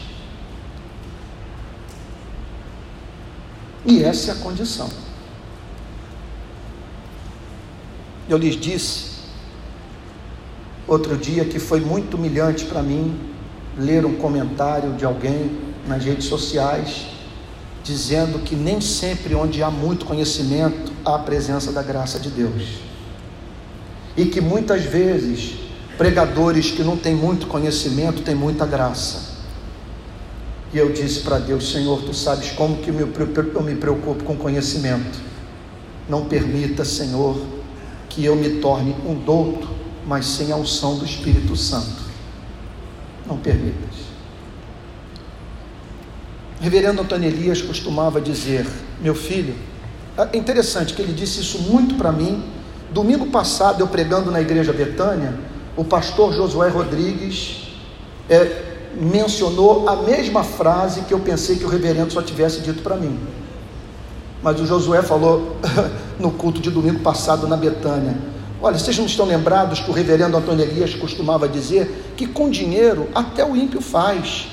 [3.84, 4.88] E essa é a condição.
[8.28, 9.18] Eu lhes disse
[10.86, 13.18] outro dia que foi muito humilhante para mim
[13.76, 15.50] ler um comentário de alguém
[15.86, 17.06] nas redes sociais
[17.82, 22.80] dizendo que nem sempre onde há muito conhecimento há a presença da graça de Deus.
[24.14, 25.54] E que muitas vezes
[25.96, 29.38] pregadores que não têm muito conhecimento têm muita graça.
[30.72, 35.18] E eu disse para Deus, Senhor, tu sabes como que eu me preocupo com conhecimento.
[36.06, 37.40] Não permita, Senhor,
[38.08, 39.68] que eu me torne um douto,
[40.06, 42.08] mas sem a unção do Espírito Santo.
[43.26, 44.08] Não permitas.
[46.60, 48.66] Reverendo Antônio Elias costumava dizer:
[49.00, 49.54] Meu filho,
[50.16, 52.42] é interessante que ele disse isso muito para mim.
[52.90, 55.38] Domingo passado, eu pregando na igreja Betânia,
[55.76, 57.68] o pastor Josué Rodrigues
[58.28, 62.96] é, mencionou a mesma frase que eu pensei que o reverendo só tivesse dito para
[62.96, 63.18] mim.
[64.42, 65.56] Mas o Josué falou
[66.18, 68.16] no culto de domingo passado na Betânia.
[68.60, 73.08] Olha, vocês não estão lembrados que o reverendo Antônio Elias costumava dizer que com dinheiro
[73.14, 74.48] até o ímpio faz.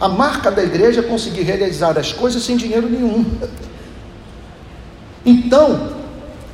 [0.00, 3.24] A marca da igreja é conseguir realizar as coisas sem dinheiro nenhum.
[5.24, 5.92] Então,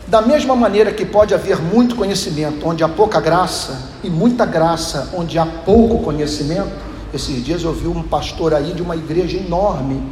[0.06, 5.10] da mesma maneira que pode haver muito conhecimento onde há pouca graça, e muita graça
[5.14, 6.70] onde há pouco conhecimento,
[7.12, 10.02] esses dias eu vi um pastor aí de uma igreja enorme,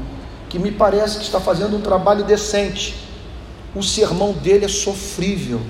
[0.56, 2.96] que me parece que está fazendo um trabalho decente.
[3.74, 5.60] O sermão dele é sofrível.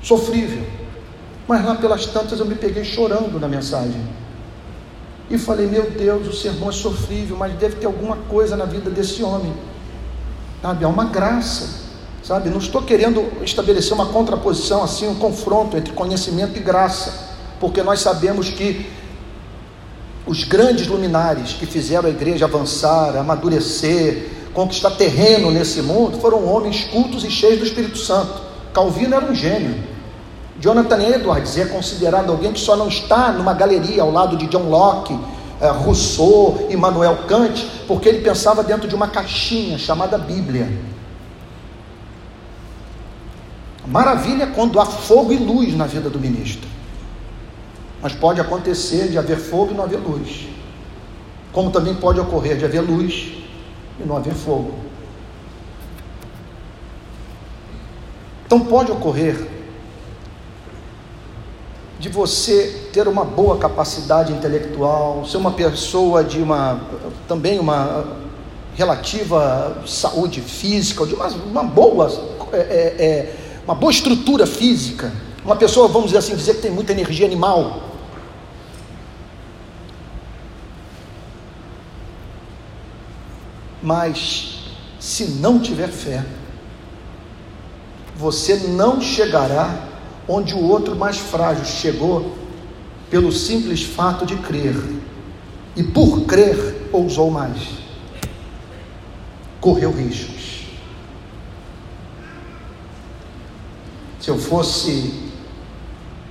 [0.00, 0.64] Sofrível.
[1.48, 4.00] Mas lá pelas tantas eu me peguei chorando na mensagem
[5.28, 8.88] e falei: Meu Deus, o sermão é sofrível, mas deve ter alguma coisa na vida
[8.90, 9.52] desse homem.
[10.62, 11.80] Sabe, há uma graça,
[12.22, 12.48] sabe?
[12.48, 17.98] Não estou querendo estabelecer uma contraposição assim, um confronto entre conhecimento e graça, porque nós
[17.98, 18.88] sabemos que
[20.28, 26.84] os grandes luminares que fizeram a igreja avançar, amadurecer, conquistar terreno nesse mundo, foram homens
[26.84, 28.42] cultos e cheios do Espírito Santo.
[28.74, 29.82] Calvino era um gênio.
[30.60, 34.68] Jonathan Edwards é considerado alguém que só não está numa galeria ao lado de John
[34.68, 35.18] Locke,
[35.62, 40.70] eh, Rousseau, Immanuel Kant, porque ele pensava dentro de uma caixinha chamada Bíblia.
[43.86, 46.68] Maravilha quando há fogo e luz na vida do ministro.
[48.02, 50.48] Mas pode acontecer de haver fogo e não haver luz.
[51.52, 53.32] Como também pode ocorrer de haver luz
[53.98, 54.74] e não haver fogo.
[58.46, 59.46] Então pode ocorrer
[61.98, 66.80] de você ter uma boa capacidade intelectual, ser uma pessoa de uma
[67.26, 68.16] também uma
[68.74, 72.08] relativa saúde física, de uma, uma boa
[72.52, 73.34] é, é, é,
[73.64, 75.12] uma boa estrutura física,
[75.44, 77.87] Uma pessoa, vamos dizer assim, dizer que tem muita energia animal.
[83.88, 84.64] Mas
[85.00, 86.22] se não tiver fé,
[88.14, 89.88] você não chegará
[90.28, 92.36] onde o outro mais frágil chegou
[93.08, 94.76] pelo simples fato de crer.
[95.74, 97.62] E por crer, ousou mais.
[99.58, 100.66] Correu riscos.
[104.20, 105.14] Se eu fosse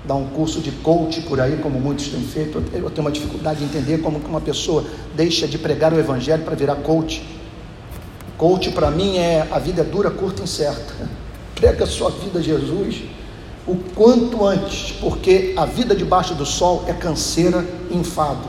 [0.05, 3.61] dar um curso de coach por aí, como muitos têm feito, eu tenho uma dificuldade
[3.61, 4.85] de entender como uma pessoa
[5.15, 7.36] deixa de pregar o evangelho para virar coach.
[8.37, 10.93] Coach para mim é a vida é dura, curta e incerta.
[11.55, 13.03] Prega a sua vida a Jesus
[13.67, 18.47] o quanto antes, porque a vida debaixo do sol é canseira e enfado.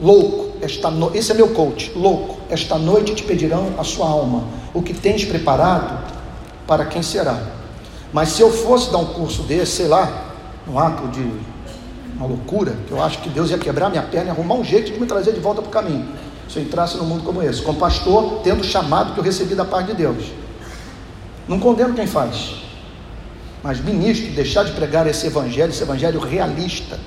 [0.00, 1.14] Louco, esta no...
[1.14, 1.92] esse é meu coach.
[1.96, 6.08] Louco, esta noite te pedirão a sua alma, o que tens preparado
[6.66, 7.42] para quem será.
[8.12, 10.32] Mas se eu fosse dar um curso desse, sei lá,
[10.68, 11.28] um ato de
[12.16, 14.92] uma loucura, que eu acho que Deus ia quebrar minha perna e arrumar um jeito
[14.92, 16.08] de me trazer de volta para o caminho.
[16.52, 19.54] Se eu entrasse num mundo como esse, como pastor, tendo o chamado que eu recebi
[19.54, 20.26] da parte de Deus.
[21.48, 22.56] Não condeno quem faz.
[23.62, 27.00] Mas ministro, deixar de pregar esse evangelho, esse evangelho realista,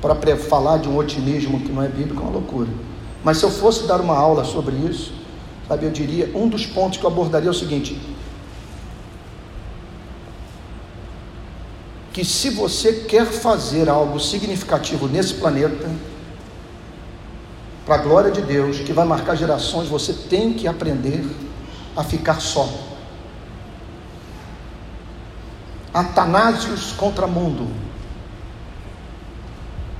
[0.00, 2.68] para falar de um otimismo que não é bíblico, é uma loucura.
[3.22, 5.12] Mas se eu fosse dar uma aula sobre isso,
[5.68, 8.00] sabe, eu diria, um dos pontos que eu abordaria é o seguinte:
[12.12, 15.88] que se você quer fazer algo significativo nesse planeta,
[17.88, 21.24] para a glória de Deus, que vai marcar gerações, você tem que aprender
[21.96, 22.68] a ficar só.
[25.92, 27.66] Atanásios contra mundo.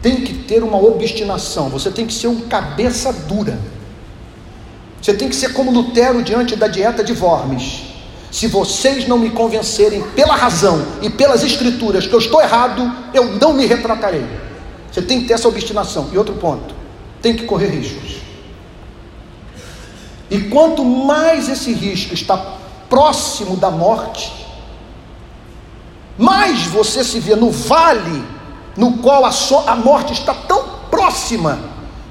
[0.03, 3.59] Tem que ter uma obstinação, você tem que ser um cabeça dura.
[5.01, 7.85] Você tem que ser como Lutero diante da dieta de Worms.
[8.31, 13.39] Se vocês não me convencerem pela razão e pelas escrituras que eu estou errado, eu
[13.39, 14.27] não me retratarei.
[14.93, 16.11] Você tem que ter essa obstinação.
[16.13, 16.78] E outro ponto,
[17.23, 18.19] tem que correr riscos.
[20.31, 22.59] E quanto mais esse risco está
[22.89, 24.47] próximo da morte,
[26.17, 28.25] mais você se vê no vale
[28.77, 31.59] no qual a, so, a morte está tão próxima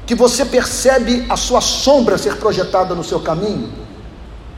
[0.05, 3.72] que você percebe a sua sombra ser projetada no seu caminho,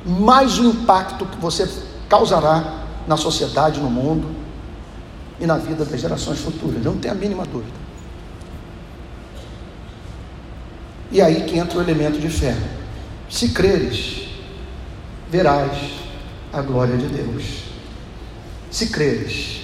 [0.05, 1.67] mais o impacto que você
[2.07, 4.27] causará na sociedade, no mundo
[5.39, 6.83] e na vida das gerações futuras.
[6.83, 7.78] Eu não tenho a mínima dúvida.
[11.11, 12.55] E aí que entra o elemento de fé.
[13.29, 14.27] Se creres,
[15.29, 15.71] verás
[16.51, 17.69] a glória de Deus
[18.71, 19.61] se creres.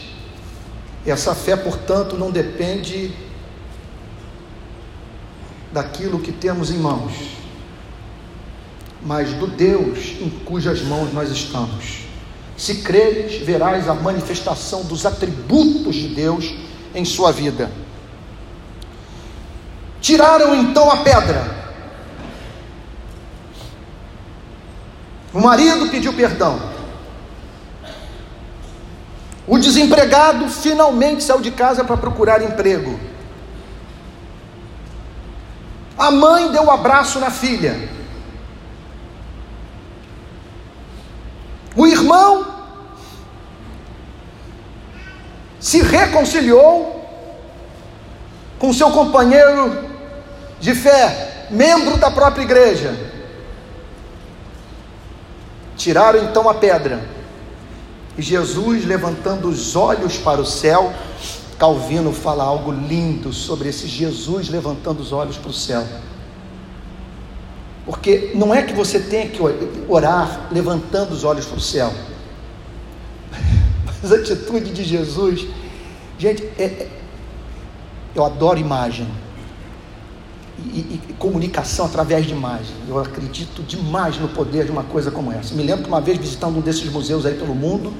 [1.05, 3.11] Essa fé, portanto, não depende
[5.71, 7.13] daquilo que temos em mãos,
[9.03, 12.05] mas do Deus em cujas mãos nós estamos.
[12.57, 16.55] Se creres, verás a manifestação dos atributos de Deus
[16.95, 17.69] em sua vida.
[20.05, 21.43] Tiraram então a pedra.
[25.33, 26.61] O marido pediu perdão.
[29.47, 32.99] O desempregado finalmente saiu de casa para procurar emprego.
[35.97, 37.89] A mãe deu um abraço na filha.
[41.75, 42.45] O irmão
[45.59, 47.09] se reconciliou
[48.59, 49.94] com seu companheiro
[50.59, 52.95] de fé, membro da própria igreja.
[55.75, 57.15] Tiraram então a pedra
[58.17, 60.93] e Jesus, levantando os olhos para o céu,
[61.59, 65.85] Calvino fala algo lindo sobre esse Jesus levantando os olhos para o céu.
[67.85, 69.39] Porque não é que você tenha que
[69.87, 71.93] orar levantando os olhos para o céu,
[74.01, 75.45] mas a atitude de Jesus,
[76.17, 76.89] gente, é, é,
[78.15, 79.07] eu adoro imagem
[80.57, 82.73] e, e, comunicação através de imagem.
[82.87, 85.53] Eu acredito demais no poder de uma coisa como essa.
[85.53, 87.93] Me lembro que uma vez visitando um desses museus aí pelo mundo,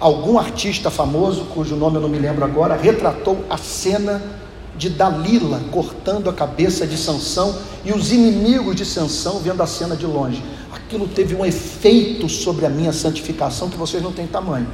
[0.00, 4.20] algum artista famoso, cujo nome eu não me lembro agora, retratou a cena
[4.76, 9.94] de Dalila cortando a cabeça de Sansão e os inimigos de Sansão vendo a cena
[9.94, 10.42] de longe.
[10.72, 14.66] Aquilo teve um efeito sobre a minha santificação que vocês não têm tamanho.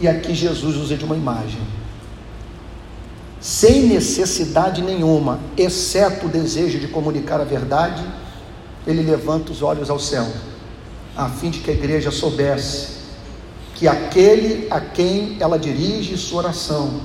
[0.00, 1.60] E aqui Jesus usa de uma imagem
[3.40, 8.04] sem necessidade nenhuma, exceto o desejo de comunicar a verdade,
[8.86, 10.26] ele levanta os olhos ao céu,
[11.16, 12.98] a fim de que a igreja soubesse
[13.74, 17.00] que aquele a quem ela dirige sua oração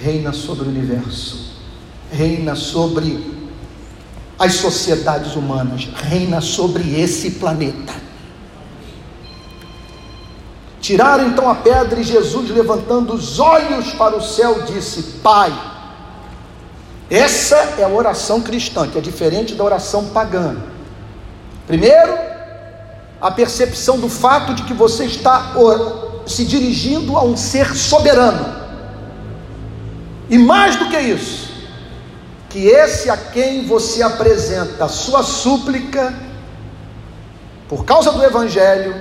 [0.00, 1.56] reina sobre o universo,
[2.10, 3.34] reina sobre
[4.38, 8.05] as sociedades humanas, reina sobre esse planeta.
[10.86, 15.52] Tiraram então a pedra e Jesus, levantando os olhos para o céu, disse: Pai.
[17.10, 20.54] Essa é a oração cristã, que é diferente da oração pagã.
[21.66, 22.16] Primeiro,
[23.20, 25.54] a percepção do fato de que você está
[26.24, 28.46] se dirigindo a um ser soberano.
[30.30, 31.50] E mais do que isso,
[32.48, 36.14] que esse a quem você apresenta a sua súplica,
[37.68, 38.94] por causa do Evangelho,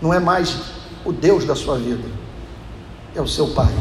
[0.00, 2.08] não é mais o Deus da sua vida,
[3.14, 3.72] é o seu Pai.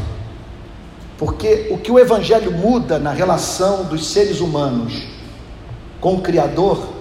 [1.18, 5.04] Porque o que o Evangelho muda na relação dos seres humanos
[6.00, 6.94] com o Criador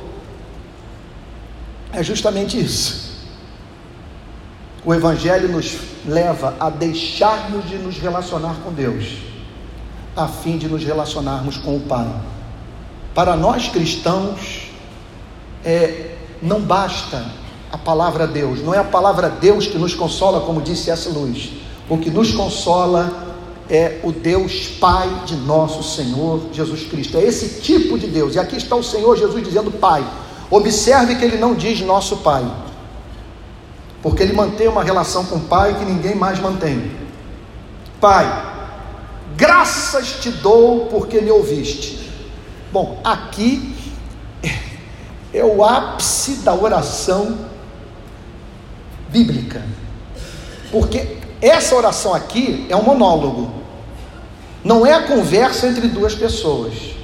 [1.92, 3.06] é justamente isso.
[4.84, 9.18] O Evangelho nos leva a deixarmos de nos relacionar com Deus,
[10.14, 12.08] a fim de nos relacionarmos com o Pai.
[13.14, 14.70] Para nós cristãos,
[15.64, 17.26] é, não basta
[17.72, 21.50] a palavra Deus, não é a palavra Deus que nos consola, como disse essa luz.
[21.88, 23.26] O que nos consola
[23.68, 27.16] é o Deus Pai de nosso Senhor Jesus Cristo.
[27.16, 28.34] É esse tipo de Deus.
[28.34, 30.06] E aqui está o Senhor Jesus dizendo Pai.
[30.50, 32.48] Observe que ele não diz nosso pai,
[34.00, 36.92] porque ele mantém uma relação com o pai que ninguém mais mantém.
[38.00, 38.26] Pai,
[39.36, 42.08] graças te dou porque me ouviste.
[42.72, 43.74] Bom, aqui
[45.34, 47.36] é o ápice da oração
[49.24, 49.62] bíblica,
[50.70, 53.50] porque essa oração aqui é um monólogo,
[54.64, 56.96] não é a conversa entre duas pessoas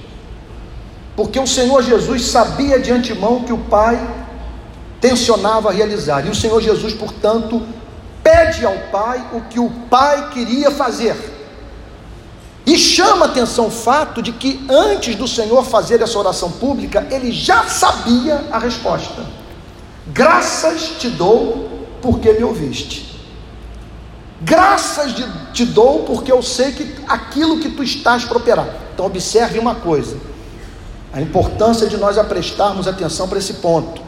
[1.17, 4.01] porque o Senhor Jesus sabia de antemão que o Pai
[5.01, 7.61] tensionava realizar, e o Senhor Jesus, portanto,
[8.23, 11.31] pede ao Pai o que o Pai queria fazer.
[12.65, 17.33] E chama atenção o fato de que antes do Senhor fazer essa oração pública, ele
[17.33, 19.27] já sabia a resposta.
[20.07, 21.72] Graças te dou
[22.03, 23.11] porque me ouviste.
[24.43, 25.15] Graças
[25.55, 28.69] te dou porque eu sei que aquilo que tu estás para operar.
[28.93, 30.17] Então observe uma coisa
[31.13, 34.01] a importância de nós prestarmos atenção para esse ponto.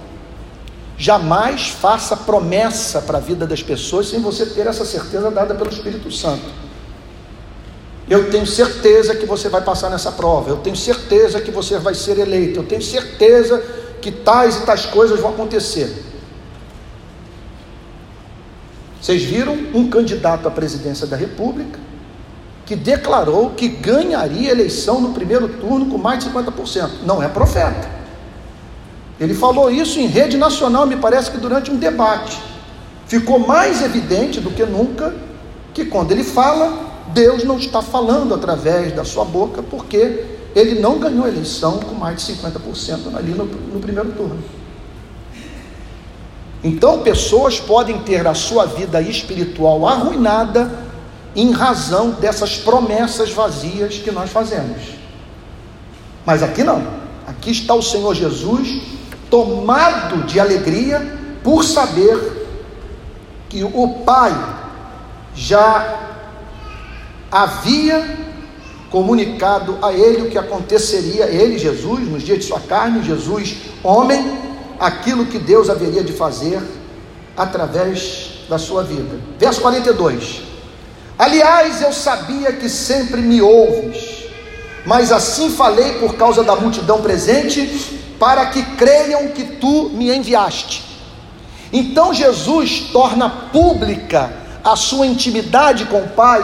[0.97, 5.69] Jamais faça promessa para a vida das pessoas sem você ter essa certeza dada pelo
[5.69, 6.45] Espírito Santo.
[8.09, 10.51] Eu tenho certeza que você vai passar nessa prova.
[10.51, 12.61] Eu tenho certeza que você vai ser eleito.
[12.61, 13.63] Eu tenho certeza
[14.01, 16.05] que tais e tais coisas vão acontecer.
[19.05, 21.79] Vocês viram um candidato à presidência da República
[22.65, 26.89] que declarou que ganharia a eleição no primeiro turno com mais de 50%.
[27.05, 27.87] Não é profeta.
[29.21, 32.41] Ele falou isso em rede nacional, me parece que durante um debate.
[33.07, 35.15] Ficou mais evidente do que nunca
[35.75, 36.73] que quando ele fala,
[37.09, 40.25] Deus não está falando através da sua boca, porque
[40.57, 44.43] ele não ganhou a eleição com mais de 50% ali no, no primeiro turno.
[46.65, 50.73] Então, pessoas podem ter a sua vida espiritual arruinada
[51.37, 54.81] em razão dessas promessas vazias que nós fazemos.
[56.25, 56.83] Mas aqui não.
[57.27, 58.81] Aqui está o Senhor Jesus
[59.29, 62.47] tomado de alegria por saber
[63.51, 64.33] que o Pai
[65.35, 65.99] já
[67.31, 68.25] havia
[68.91, 74.44] comunicado a ele o que aconteceria, ele, Jesus, nos dias de sua carne, Jesus, homem,
[74.79, 76.61] aquilo que Deus haveria de fazer
[77.37, 79.19] através da sua vida.
[79.39, 80.43] Verso 42.
[81.19, 84.25] Aliás, eu sabia que sempre me ouves,
[84.85, 90.85] mas assim falei por causa da multidão presente, para que creiam que tu me enviaste.
[91.73, 96.43] Então Jesus torna pública a sua intimidade com o Pai,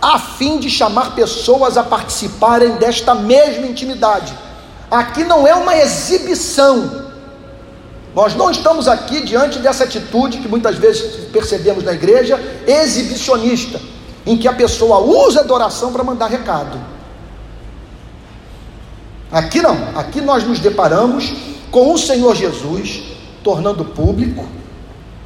[0.00, 4.32] a fim de chamar pessoas a participarem desta mesma intimidade.
[4.90, 7.09] Aqui não é uma exibição.
[8.14, 13.80] Nós não estamos aqui diante dessa atitude que muitas vezes percebemos na igreja, exibicionista
[14.26, 16.78] em que a pessoa usa a adoração para mandar recado.
[19.30, 21.32] Aqui não, aqui nós nos deparamos
[21.70, 23.02] com o Senhor Jesus
[23.44, 24.44] tornando público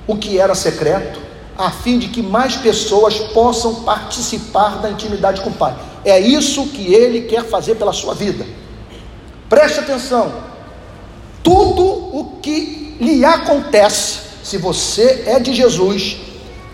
[0.07, 1.19] o que era secreto,
[1.57, 5.75] a fim de que mais pessoas possam participar da intimidade com o Pai.
[6.05, 8.45] É isso que ele quer fazer pela sua vida.
[9.49, 10.33] Preste atenção.
[11.45, 16.17] Tudo o que lhe acontece, se você é de Jesus,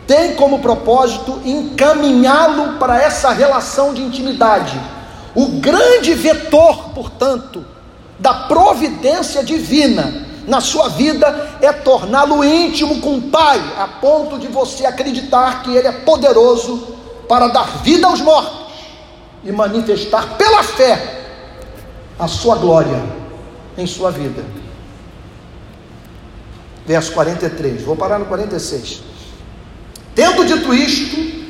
[0.06, 4.80] tem como propósito encaminhá-lo para essa relação de intimidade.
[5.34, 7.64] O grande vetor, portanto,
[8.18, 14.46] da providência divina na sua vida é torná-lo íntimo com o Pai, a ponto de
[14.46, 16.96] você acreditar que Ele é poderoso
[17.28, 18.72] para dar vida aos mortos
[19.44, 21.22] e manifestar pela fé
[22.18, 23.02] a sua glória
[23.76, 24.59] em sua vida.
[26.90, 29.00] Verso 43, vou parar no 46.
[30.12, 31.46] Tendo dito isto,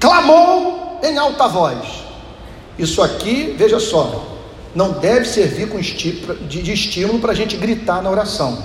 [0.00, 2.02] clamou em alta voz.
[2.76, 4.36] Isso aqui, veja só,
[4.74, 5.68] não deve servir
[6.48, 8.64] de estímulo para a gente gritar na oração.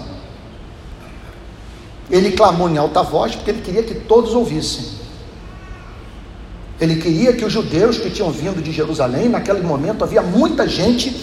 [2.09, 4.83] Ele clamou em alta voz porque ele queria que todos ouvissem.
[6.79, 11.15] Ele queria que os judeus que tinham vindo de Jerusalém, naquele momento havia muita gente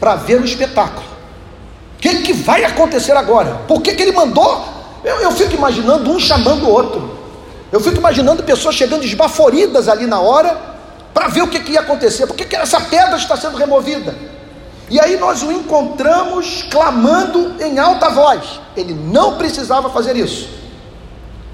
[0.00, 1.13] para ver o espetáculo.
[2.04, 3.62] Que, que vai acontecer agora?
[3.66, 4.62] Por que, que ele mandou?
[5.02, 7.18] Eu, eu fico imaginando um chamando o outro.
[7.72, 10.54] Eu fico imaginando pessoas chegando esbaforidas ali na hora
[11.14, 14.14] para ver o que, que, ia acontecer, por que essa pedra está sendo removida.
[14.90, 18.60] E aí nós o encontramos clamando em alta voz.
[18.76, 20.46] Ele não precisava fazer isso,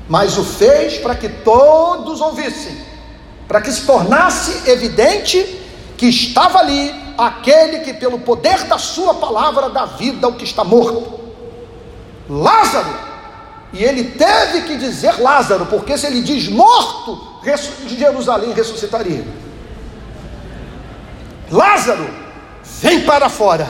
[0.08, 2.76] mas o fez para que todos ouvissem,
[3.46, 5.62] para que se tornasse evidente
[5.96, 10.64] que estava ali aquele que, pelo poder da Sua palavra, dá vida ao que está
[10.64, 11.20] morto.
[12.28, 13.10] Lázaro.
[13.72, 17.40] E ele teve que dizer Lázaro, porque se ele diz morto,
[17.86, 19.24] Jerusalém ressuscitaria.
[21.50, 22.08] Lázaro,
[22.64, 23.68] vem para fora.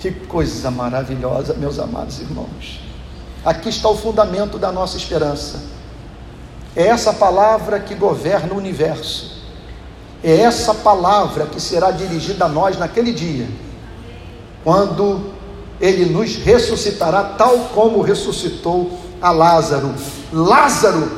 [0.00, 2.80] Que coisa maravilhosa, meus amados irmãos.
[3.44, 5.62] Aqui está o fundamento da nossa esperança.
[6.74, 9.35] É essa palavra que governa o universo.
[10.22, 13.46] É essa palavra que será dirigida a nós naquele dia,
[14.64, 15.30] quando
[15.80, 19.94] ele nos ressuscitará, tal como ressuscitou a Lázaro.
[20.32, 21.10] Lázaro,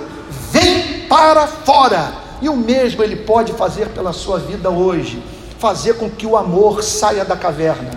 [0.51, 2.13] vem para fora.
[2.41, 5.23] E o mesmo ele pode fazer pela sua vida hoje
[5.59, 7.91] fazer com que o amor saia da caverna.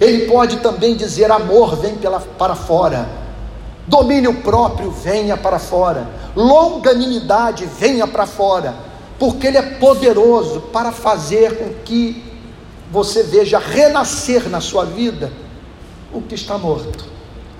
[0.00, 3.08] Ele pode também dizer: amor vem pela, para fora,
[3.86, 8.74] domínio próprio venha para fora, longanimidade venha para fora,
[9.22, 12.24] porque Ele é poderoso para fazer com que
[12.90, 15.32] você veja renascer na sua vida
[16.12, 17.04] o que está morto,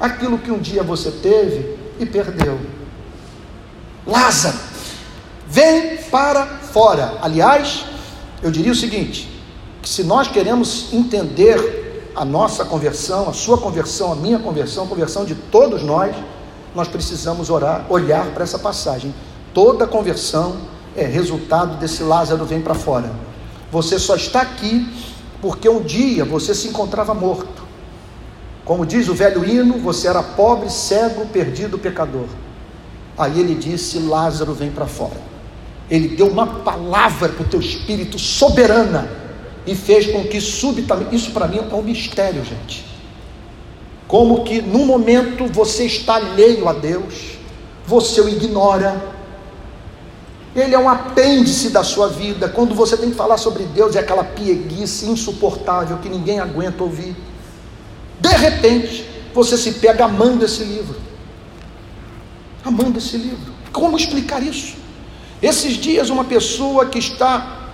[0.01, 2.59] aquilo que um dia você teve e perdeu.
[4.05, 4.59] Lázaro,
[5.47, 7.19] vem para fora.
[7.23, 7.85] Aliás,
[8.43, 9.31] eu diria o seguinte:
[9.81, 14.89] que se nós queremos entender a nossa conversão, a sua conversão, a minha conversão, a
[14.89, 16.13] conversão de todos nós,
[16.75, 19.15] nós precisamos orar, olhar para essa passagem.
[19.55, 23.13] Toda conversão é resultado desse Lázaro vem para fora.
[23.71, 24.87] Você só está aqui
[25.41, 27.63] porque um dia você se encontrava morto.
[28.65, 32.27] Como diz o velho hino, você era pobre, cego, perdido, pecador.
[33.17, 35.21] Aí ele disse: Lázaro vem para fora.
[35.91, 39.11] Ele deu uma palavra para o teu espírito soberana
[39.67, 42.85] e fez com que subitamente, isso para mim é um mistério, gente.
[44.07, 47.39] Como que num momento você está alheio a Deus,
[47.87, 49.12] você o ignora,
[50.55, 52.49] ele é um apêndice da sua vida.
[52.49, 57.17] Quando você tem que falar sobre Deus, é aquela pieguice insuportável que ninguém aguenta ouvir.
[58.21, 60.95] De repente, você se pega amando esse livro.
[62.65, 63.53] Amando esse livro.
[63.73, 64.77] Como explicar isso?
[65.41, 67.71] Esses dias, uma pessoa que está,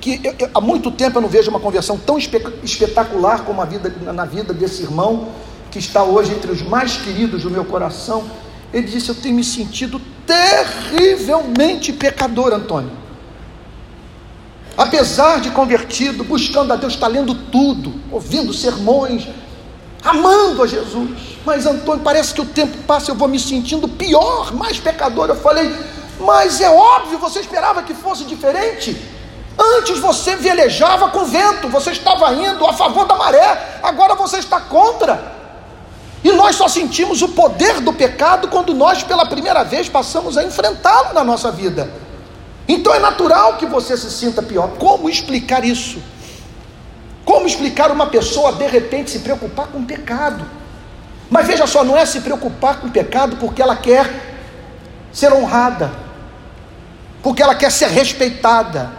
[0.00, 3.60] que eu, eu, há muito tempo eu não vejo uma conversão tão espe espetacular como
[3.60, 5.28] a vida, na vida desse irmão,
[5.70, 8.24] que está hoje entre os mais queridos do meu coração.
[8.72, 12.92] Ele disse: Eu tenho me sentido terrivelmente pecador, Antônio.
[14.76, 19.26] Apesar de convertido, buscando a Deus, está lendo tudo, ouvindo sermões,
[20.04, 21.10] amando a Jesus.
[21.44, 25.30] Mas, Antônio, parece que o tempo passa, eu vou me sentindo pior, mais pecador.
[25.30, 25.74] Eu falei,
[26.20, 28.96] mas é óbvio, você esperava que fosse diferente.
[29.58, 34.60] Antes você velejava com vento, você estava indo a favor da maré, agora você está
[34.60, 35.37] contra.
[36.24, 40.44] E nós só sentimos o poder do pecado quando nós, pela primeira vez, passamos a
[40.44, 41.90] enfrentá-lo na nossa vida.
[42.66, 44.70] Então é natural que você se sinta pior.
[44.78, 46.02] Como explicar isso?
[47.24, 50.44] Como explicar uma pessoa de repente se preocupar com pecado?
[51.30, 54.10] Mas veja só, não é se preocupar com pecado porque ela quer
[55.12, 56.08] ser honrada
[57.22, 58.90] porque ela quer ser respeitada,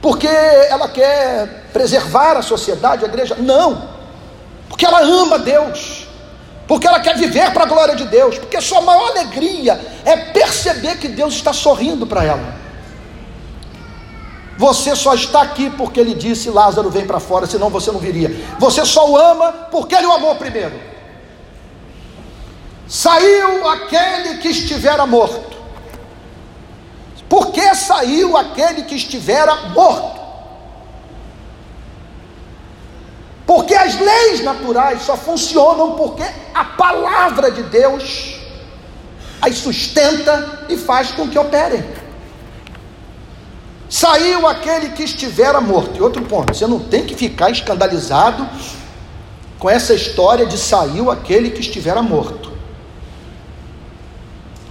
[0.00, 3.36] porque ela quer preservar a sociedade, a igreja.
[3.36, 3.88] Não,
[4.68, 6.07] porque ela ama Deus,
[6.68, 10.98] porque ela quer viver para a glória de Deus, porque sua maior alegria é perceber
[10.98, 12.56] que Deus está sorrindo para ela.
[14.56, 18.30] Você só está aqui porque ele disse: Lázaro vem para fora, senão você não viria.
[18.58, 20.78] Você só o ama porque ele o amou primeiro.
[22.86, 25.48] Saiu aquele que estivera morto
[27.28, 30.17] porque saiu aquele que estivera morto.
[33.48, 36.22] Porque as leis naturais só funcionam porque
[36.54, 38.36] a palavra de Deus
[39.40, 41.82] as sustenta e faz com que operem.
[43.88, 45.96] Saiu aquele que estivera morto.
[45.96, 48.46] E outro ponto, você não tem que ficar escandalizado
[49.58, 52.52] com essa história de saiu aquele que estivera morto.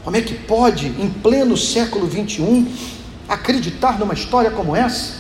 [0.04, 2.72] Como é que pode, em pleno século 21,
[3.28, 5.17] acreditar numa história como essa?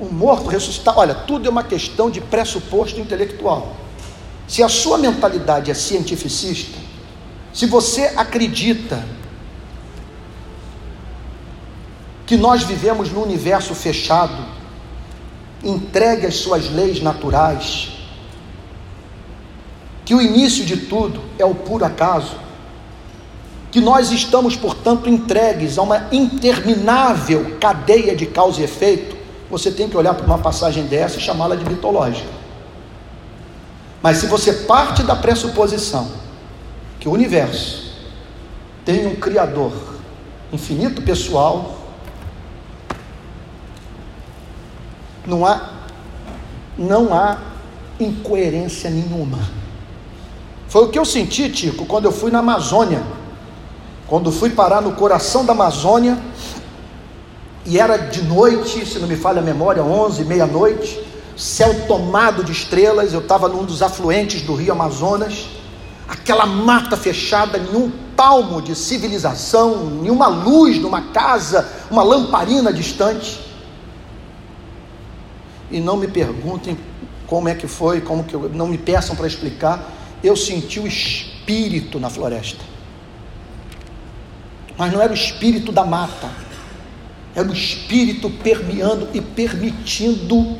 [0.00, 0.98] Um morto ressuscitar.
[0.98, 3.76] Olha, tudo é uma questão de pressuposto intelectual.
[4.48, 6.78] Se a sua mentalidade é cientificista,
[7.52, 9.04] se você acredita
[12.26, 14.44] que nós vivemos num universo fechado,
[15.62, 17.90] entregue às suas leis naturais,
[20.04, 22.36] que o início de tudo é o puro acaso,
[23.70, 29.16] que nós estamos, portanto, entregues a uma interminável cadeia de causa e efeito,
[29.50, 32.28] você tem que olhar para uma passagem dessa e chamá-la de mitológica.
[34.00, 36.08] Mas se você parte da pressuposição
[36.98, 37.92] que o universo
[38.84, 39.72] tem um Criador
[40.52, 41.78] infinito pessoal,
[45.26, 45.70] não há,
[46.78, 47.38] não há
[47.98, 49.38] incoerência nenhuma.
[50.68, 53.02] Foi o que eu senti, Tico, quando eu fui na Amazônia.
[54.06, 56.18] Quando fui parar no coração da Amazônia,
[57.64, 60.98] e era de noite, se não me falha a memória, 11, meia-noite,
[61.36, 65.46] céu tomado de estrelas, eu estava num dos afluentes do rio Amazonas,
[66.08, 73.40] aquela mata fechada, nenhum palmo de civilização, nenhuma luz numa casa, uma lamparina distante.
[75.70, 76.76] E não me perguntem
[77.26, 79.88] como é que foi, como que eu, não me peçam para explicar.
[80.22, 82.64] Eu senti o espírito na floresta.
[84.76, 86.28] Mas não era o espírito da mata.
[87.34, 90.58] Era o espírito permeando e permitindo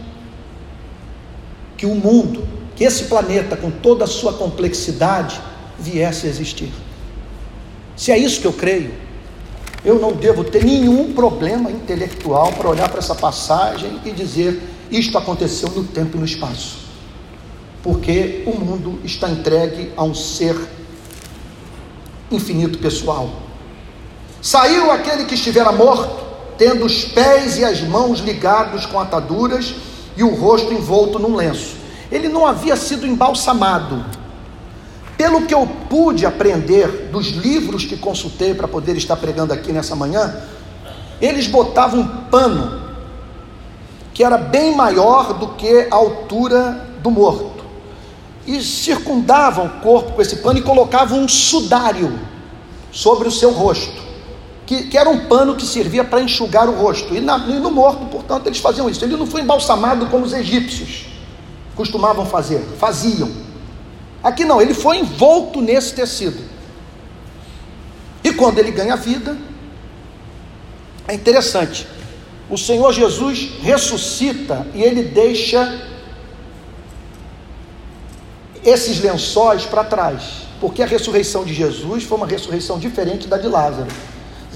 [1.77, 2.47] que o mundo,
[2.77, 5.41] que esse planeta, com toda a sua complexidade,
[5.79, 6.71] viesse a existir.
[7.97, 8.95] Se é isso que eu creio,
[9.85, 14.61] eu não devo ter nenhum problema intelectual para olhar para essa passagem e dizer
[14.91, 16.79] isto aconteceu no tempo e no espaço.
[17.83, 20.57] Porque o mundo está entregue a um ser
[22.31, 23.31] infinito pessoal.
[24.43, 26.30] Saiu aquele que estivera morto,
[26.61, 29.75] tendo os pés e as mãos ligados com ataduras
[30.15, 31.77] e o rosto envolto num lenço.
[32.13, 34.05] Ele não havia sido embalsamado.
[35.17, 39.97] Pelo que eu pude aprender dos livros que consultei para poder estar pregando aqui nessa
[39.97, 40.37] manhã,
[41.19, 42.79] eles botavam um pano
[44.13, 47.65] que era bem maior do que a altura do morto.
[48.47, 52.21] E circundavam o corpo com esse pano e colocavam um sudário
[52.93, 54.00] sobre o seu rosto,
[54.71, 57.13] que, que era um pano que servia para enxugar o rosto.
[57.13, 59.05] E, na, e no morto, portanto, eles faziam isso.
[59.05, 61.07] Ele não foi embalsamado como os egípcios
[61.75, 63.29] costumavam fazer, faziam.
[64.23, 66.41] Aqui não, ele foi envolto nesse tecido.
[68.23, 69.37] E quando ele ganha vida,
[71.09, 71.89] é interessante
[72.49, 75.85] o Senhor Jesus ressuscita e ele deixa
[78.65, 83.49] esses lençóis para trás, porque a ressurreição de Jesus foi uma ressurreição diferente da de
[83.49, 83.89] Lázaro.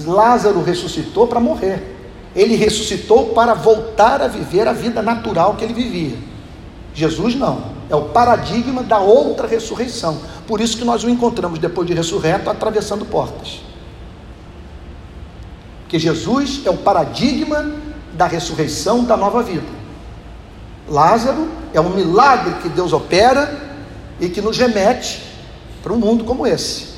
[0.03, 1.95] Lázaro ressuscitou para morrer,
[2.35, 6.17] ele ressuscitou para voltar a viver a vida natural que ele vivia.
[6.93, 10.19] Jesus não, é o paradigma da outra ressurreição.
[10.47, 13.61] Por isso que nós o encontramos depois de ressurreto atravessando portas.
[15.87, 17.71] Que Jesus é o paradigma
[18.13, 19.67] da ressurreição da nova vida.
[20.87, 23.61] Lázaro é um milagre que Deus opera
[24.19, 25.21] e que nos remete
[25.81, 26.95] para um mundo como esse,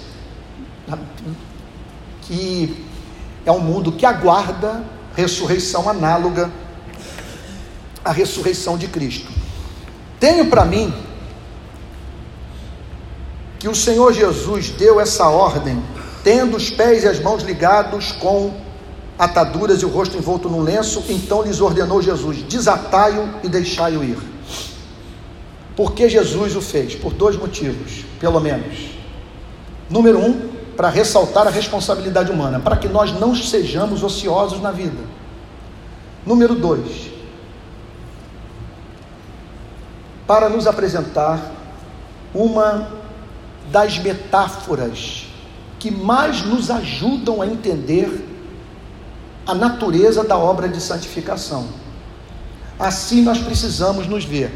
[2.21, 2.86] que
[3.47, 4.83] é um mundo que aguarda
[5.15, 6.51] ressurreição análoga
[8.03, 9.31] à ressurreição de Cristo.
[10.19, 10.93] Tenho para mim
[13.57, 15.81] que o Senhor Jesus deu essa ordem,
[16.25, 18.53] tendo os pés e as mãos ligados com
[19.17, 24.17] ataduras e o rosto envolto num lenço, então lhes ordenou Jesus: desatai-o e deixai-o ir.
[25.73, 26.95] Por que Jesus o fez?
[26.95, 28.89] Por dois motivos, pelo menos.
[29.89, 35.03] Número um, para ressaltar a responsabilidade humana, para que nós não sejamos ociosos na vida.
[36.23, 37.09] Número dois,
[40.28, 41.51] para nos apresentar
[42.32, 42.89] uma
[43.71, 45.25] das metáforas
[45.80, 48.25] que mais nos ajudam a entender
[49.47, 51.69] a natureza da obra de santificação.
[52.78, 54.51] Assim nós precisamos nos ver.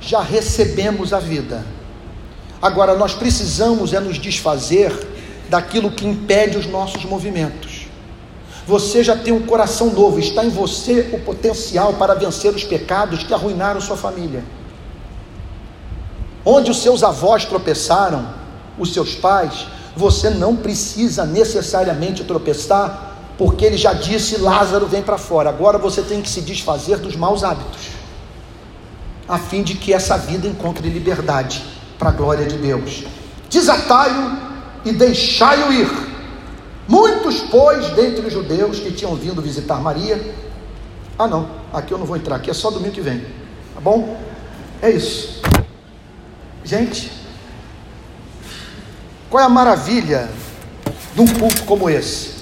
[0.00, 1.64] Já recebemos a vida.
[2.60, 5.11] Agora nós precisamos é nos desfazer
[5.52, 7.86] daquilo que impede os nossos movimentos.
[8.66, 13.22] Você já tem um coração novo, está em você o potencial para vencer os pecados
[13.22, 14.42] que arruinaram sua família.
[16.42, 18.32] Onde os seus avós tropeçaram,
[18.78, 25.18] os seus pais, você não precisa necessariamente tropeçar porque ele já disse: Lázaro vem para
[25.18, 25.50] fora.
[25.50, 27.90] Agora você tem que se desfazer dos maus hábitos,
[29.28, 31.62] a fim de que essa vida encontre liberdade
[31.98, 33.04] para a glória de Deus.
[33.50, 34.51] Desatai-o
[34.84, 35.88] e deixai-o ir.
[36.88, 40.34] Muitos, pois, dentre os judeus que tinham vindo visitar Maria,
[41.18, 43.20] ah não, aqui eu não vou entrar, aqui é só domingo que vem,
[43.74, 44.18] tá bom?
[44.80, 45.40] É isso.
[46.64, 47.10] Gente,
[49.30, 50.28] qual é a maravilha
[51.14, 52.32] de um culto como esse?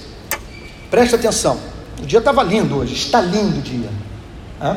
[0.90, 1.58] Preste atenção.
[2.02, 3.90] O dia estava lindo hoje, está lindo o dia.
[4.60, 4.76] Hã?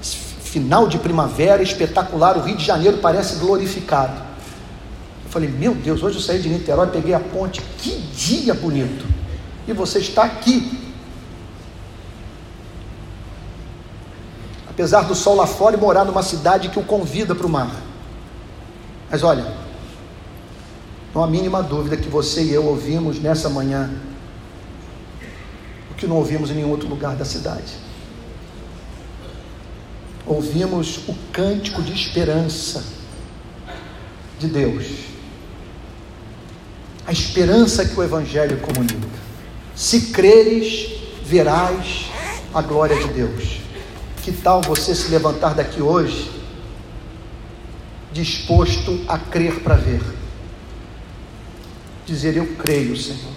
[0.00, 2.36] Final de primavera, espetacular.
[2.36, 4.31] O Rio de Janeiro parece glorificado.
[5.32, 7.62] Falei, meu Deus, hoje eu saí de Niterói, peguei a ponte.
[7.78, 9.06] Que dia bonito!
[9.66, 10.78] E você está aqui.
[14.68, 17.74] Apesar do sol lá fora e morar numa cidade que o convida para o mar.
[19.10, 19.50] Mas olha,
[21.14, 23.90] não há mínima dúvida que você e eu ouvimos nessa manhã
[25.90, 27.72] o que não ouvimos em nenhum outro lugar da cidade.
[30.26, 32.84] Ouvimos o cântico de esperança
[34.38, 35.11] de Deus.
[37.06, 39.08] A esperança que o Evangelho comunica.
[39.74, 40.90] Se creres,
[41.24, 42.06] verás
[42.54, 43.60] a glória de Deus.
[44.22, 46.30] Que tal você se levantar daqui hoje,
[48.12, 50.22] disposto a crer para ver?
[52.06, 53.32] dizer: Eu creio, Senhor,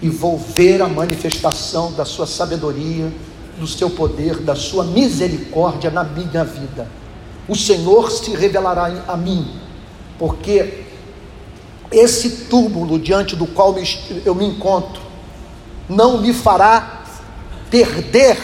[0.00, 3.12] e vou ver a manifestação da Sua sabedoria,
[3.58, 6.88] do Seu poder, da Sua misericórdia na minha vida.
[7.48, 9.46] O Senhor se revelará a mim,
[10.18, 10.81] porque
[11.92, 13.74] esse túmulo diante do qual
[14.24, 15.02] eu me encontro
[15.88, 17.02] não me fará
[17.70, 18.38] perder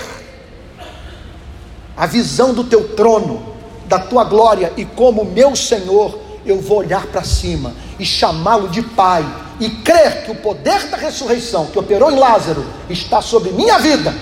[1.97, 3.43] a visão do teu trono,
[3.87, 8.83] da tua glória, e como meu Senhor, eu vou olhar para cima e chamá-lo de
[8.83, 9.25] Pai
[9.59, 14.15] e crer que o poder da ressurreição que operou em Lázaro está sobre minha vida,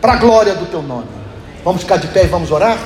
[0.00, 1.08] para a glória do teu nome.
[1.64, 2.78] Vamos ficar de pé e vamos orar?